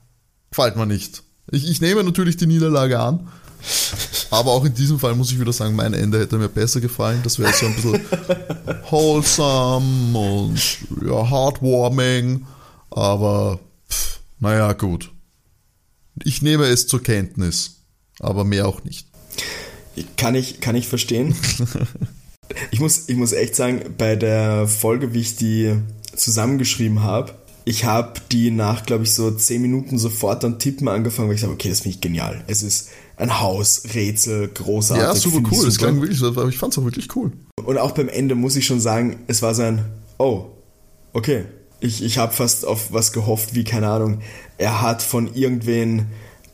[0.51, 1.23] gefällt mir nicht.
[1.51, 3.29] Ich, ich nehme natürlich die Niederlage an.
[4.31, 7.21] Aber auch in diesem Fall muss ich wieder sagen, mein Ende hätte mir besser gefallen.
[7.23, 8.01] Das wäre so ein bisschen
[8.91, 12.47] wholesome und ja, heartwarming.
[12.91, 15.13] Aber pff, naja, gut.
[16.23, 17.83] Ich nehme es zur Kenntnis.
[18.21, 19.07] Aber mehr auch nicht.
[20.17, 21.35] Kann ich, kann ich verstehen.
[22.71, 25.77] ich, muss, ich muss echt sagen, bei der Folge, wie ich die
[26.15, 27.35] zusammengeschrieben habe,
[27.69, 31.41] ich habe die nach, glaube ich, so zehn Minuten sofort dann tippen angefangen, weil ich
[31.41, 32.45] sage, okay, das finde ich genial.
[32.47, 35.05] Es ist ein Haus, Rätsel, großartig.
[35.05, 35.57] Ja, super cool.
[35.57, 35.67] Super.
[35.67, 37.33] Das klang wirklich, ich fand es auch wirklich cool.
[37.65, 39.85] Und auch beim Ende muss ich schon sagen, es war so ein,
[40.17, 40.47] oh,
[41.13, 41.47] okay.
[41.81, 44.21] Ich, ich habe fast auf was gehofft, wie, keine Ahnung,
[44.59, 46.07] er hat von irgendwen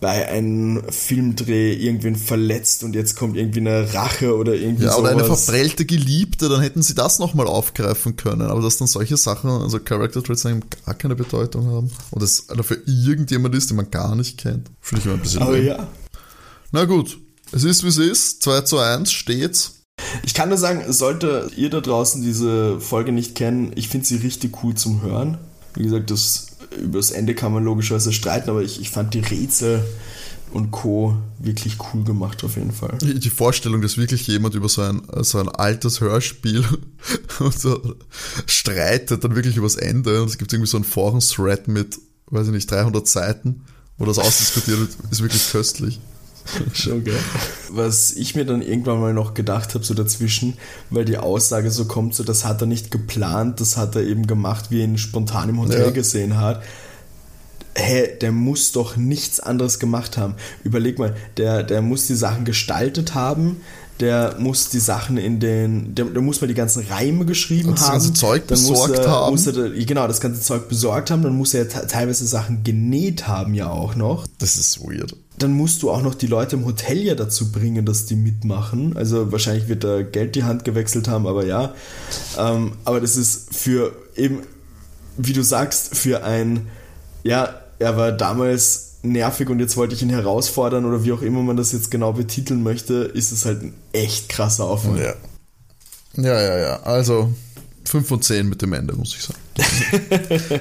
[0.02, 5.00] bei einem Filmdreh irgendwen verletzt und jetzt kommt irgendwie eine Rache oder irgendwie Ja, sowas.
[5.14, 8.42] oder eine verprellte Geliebte, dann hätten sie das nochmal aufgreifen können.
[8.42, 12.78] Aber dass dann solche Sachen, also Character Traits gar keine Bedeutung haben und es dafür
[12.86, 15.64] irgendjemand ist, den man gar nicht kennt, finde ich immer ein bisschen Aber lame.
[15.66, 15.86] ja.
[16.72, 17.18] Na gut,
[17.52, 19.82] es ist wie es ist, 2 zu 1 steht's.
[20.24, 24.16] Ich kann nur sagen, sollte ihr da draußen diese Folge nicht kennen, ich finde sie
[24.16, 25.38] richtig cool zum Hören.
[25.74, 26.48] Wie gesagt, das,
[26.80, 29.84] über das Ende kann man logischerweise streiten, aber ich, ich fand die Rätsel
[30.52, 31.16] und Co.
[31.38, 32.98] wirklich cool gemacht auf jeden Fall.
[33.00, 36.64] Die Vorstellung, dass wirklich jemand über so ein, so ein altes Hörspiel
[37.56, 37.96] so
[38.46, 42.52] streitet, dann wirklich übers Ende und es gibt irgendwie so einen Foren-Thread mit, weiß ich
[42.52, 43.64] nicht, 300 Seiten,
[43.96, 46.00] wo das ausdiskutiert wird, ist wirklich köstlich.
[46.72, 47.18] Schon, gell?
[47.70, 50.54] Was ich mir dann irgendwann mal noch gedacht habe, so dazwischen,
[50.90, 54.26] weil die Aussage so kommt, so das hat er nicht geplant, das hat er eben
[54.26, 55.90] gemacht, wie er ihn spontan im Hotel Ja.
[55.90, 56.62] gesehen hat.
[57.74, 60.34] Hä, der muss doch nichts anderes gemacht haben.
[60.62, 63.62] Überleg mal, der, der muss die Sachen gestaltet haben,
[63.98, 67.78] der muss die Sachen in den, der, der muss mal die ganzen Reime geschrieben Und
[67.78, 67.92] das haben.
[67.92, 69.38] ganze Zeug dann besorgt er, haben.
[69.46, 73.54] Er, genau, das ganze Zeug besorgt haben, dann muss er te- teilweise Sachen genäht haben
[73.54, 75.14] ja auch noch Das ist weird.
[75.42, 78.96] Dann musst du auch noch die Leute im Hotel ja dazu bringen, dass die mitmachen.
[78.96, 81.74] Also wahrscheinlich wird da Geld die Hand gewechselt haben, aber ja.
[82.38, 84.42] Ähm, aber das ist für eben,
[85.16, 86.68] wie du sagst, für ein,
[87.22, 91.42] ja, er war damals nervig und jetzt wollte ich ihn herausfordern oder wie auch immer
[91.42, 95.00] man das jetzt genau betiteln möchte, ist es halt ein echt krasser Aufwand.
[95.00, 95.14] Ja.
[96.14, 96.82] Ja, ja, ja.
[96.82, 97.32] Also
[97.84, 99.38] 5 von 10 mit dem Ende, muss ich sagen.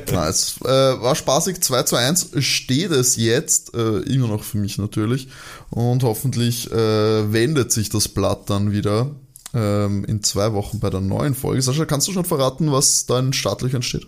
[0.12, 0.56] nice.
[0.64, 1.62] Äh, war spaßig.
[1.62, 5.28] 2 zu 1 steht es jetzt, äh, immer noch für mich natürlich.
[5.70, 9.12] Und hoffentlich äh, wendet sich das Blatt dann wieder
[9.54, 11.62] ähm, in zwei Wochen bei der neuen Folge.
[11.62, 14.08] Sascha, kannst du schon verraten, was da in Startlöchern steht?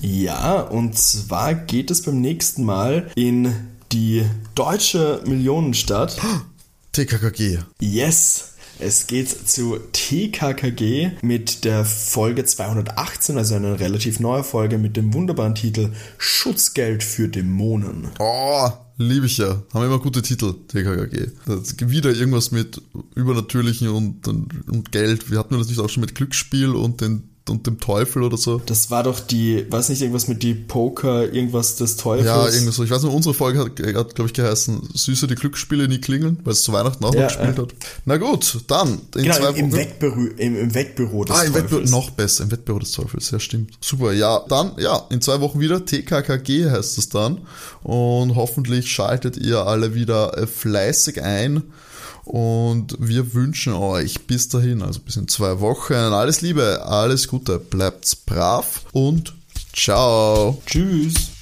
[0.00, 3.54] Ja, und zwar geht es beim nächsten Mal in
[3.92, 4.24] die
[4.54, 6.18] deutsche Millionenstadt.
[6.92, 7.58] TKKG.
[7.80, 8.54] Yes!
[8.80, 15.12] Es geht zu TKKG mit der Folge 218, also eine relativ neue Folge mit dem
[15.14, 18.08] wunderbaren Titel Schutzgeld für Dämonen.
[18.20, 19.62] Oh, liebe ich ja.
[19.74, 21.32] Haben immer gute Titel, TKKG.
[21.88, 22.80] Wieder irgendwas mit
[23.16, 25.28] Übernatürlichen und, und, und Geld.
[25.28, 28.60] Wir hatten das nicht auch schon mit Glücksspiel und, den, und dem Teufel oder so.
[28.66, 32.26] Das war doch die, weiß nicht, irgendwas mit die Poker, irgendwas des Teufels.
[32.26, 32.84] Ja, irgendwie so.
[32.84, 36.38] Ich weiß nicht, unsere Folge hat, hat glaube ich, geheißen, Süße die Glücksspiele nie klingeln,
[36.44, 37.62] weil es zu Weihnachten auch Ja, noch gespielt ja.
[37.62, 37.74] hat.
[38.04, 39.76] Na gut, dann in Genau, zwei im, Wochen.
[39.78, 41.90] Wettbüro, im, im Wettbüro des Ah, im Wettbüro, Teufels.
[41.90, 43.72] noch besser, im Wettbüro des Teufels, ja stimmt.
[43.80, 47.42] Super, ja, dann, ja, in zwei Wochen wieder, TKKG heißt es dann.
[47.82, 51.62] Und hoffentlich schaltet ihr alle wieder äh, fleißig ein.
[52.28, 57.58] Und wir wünschen euch bis dahin, also bis in zwei Wochen, alles Liebe, alles Gute,
[57.58, 59.34] bleibt's brav und
[59.72, 60.60] ciao.
[60.66, 61.37] Tschüss.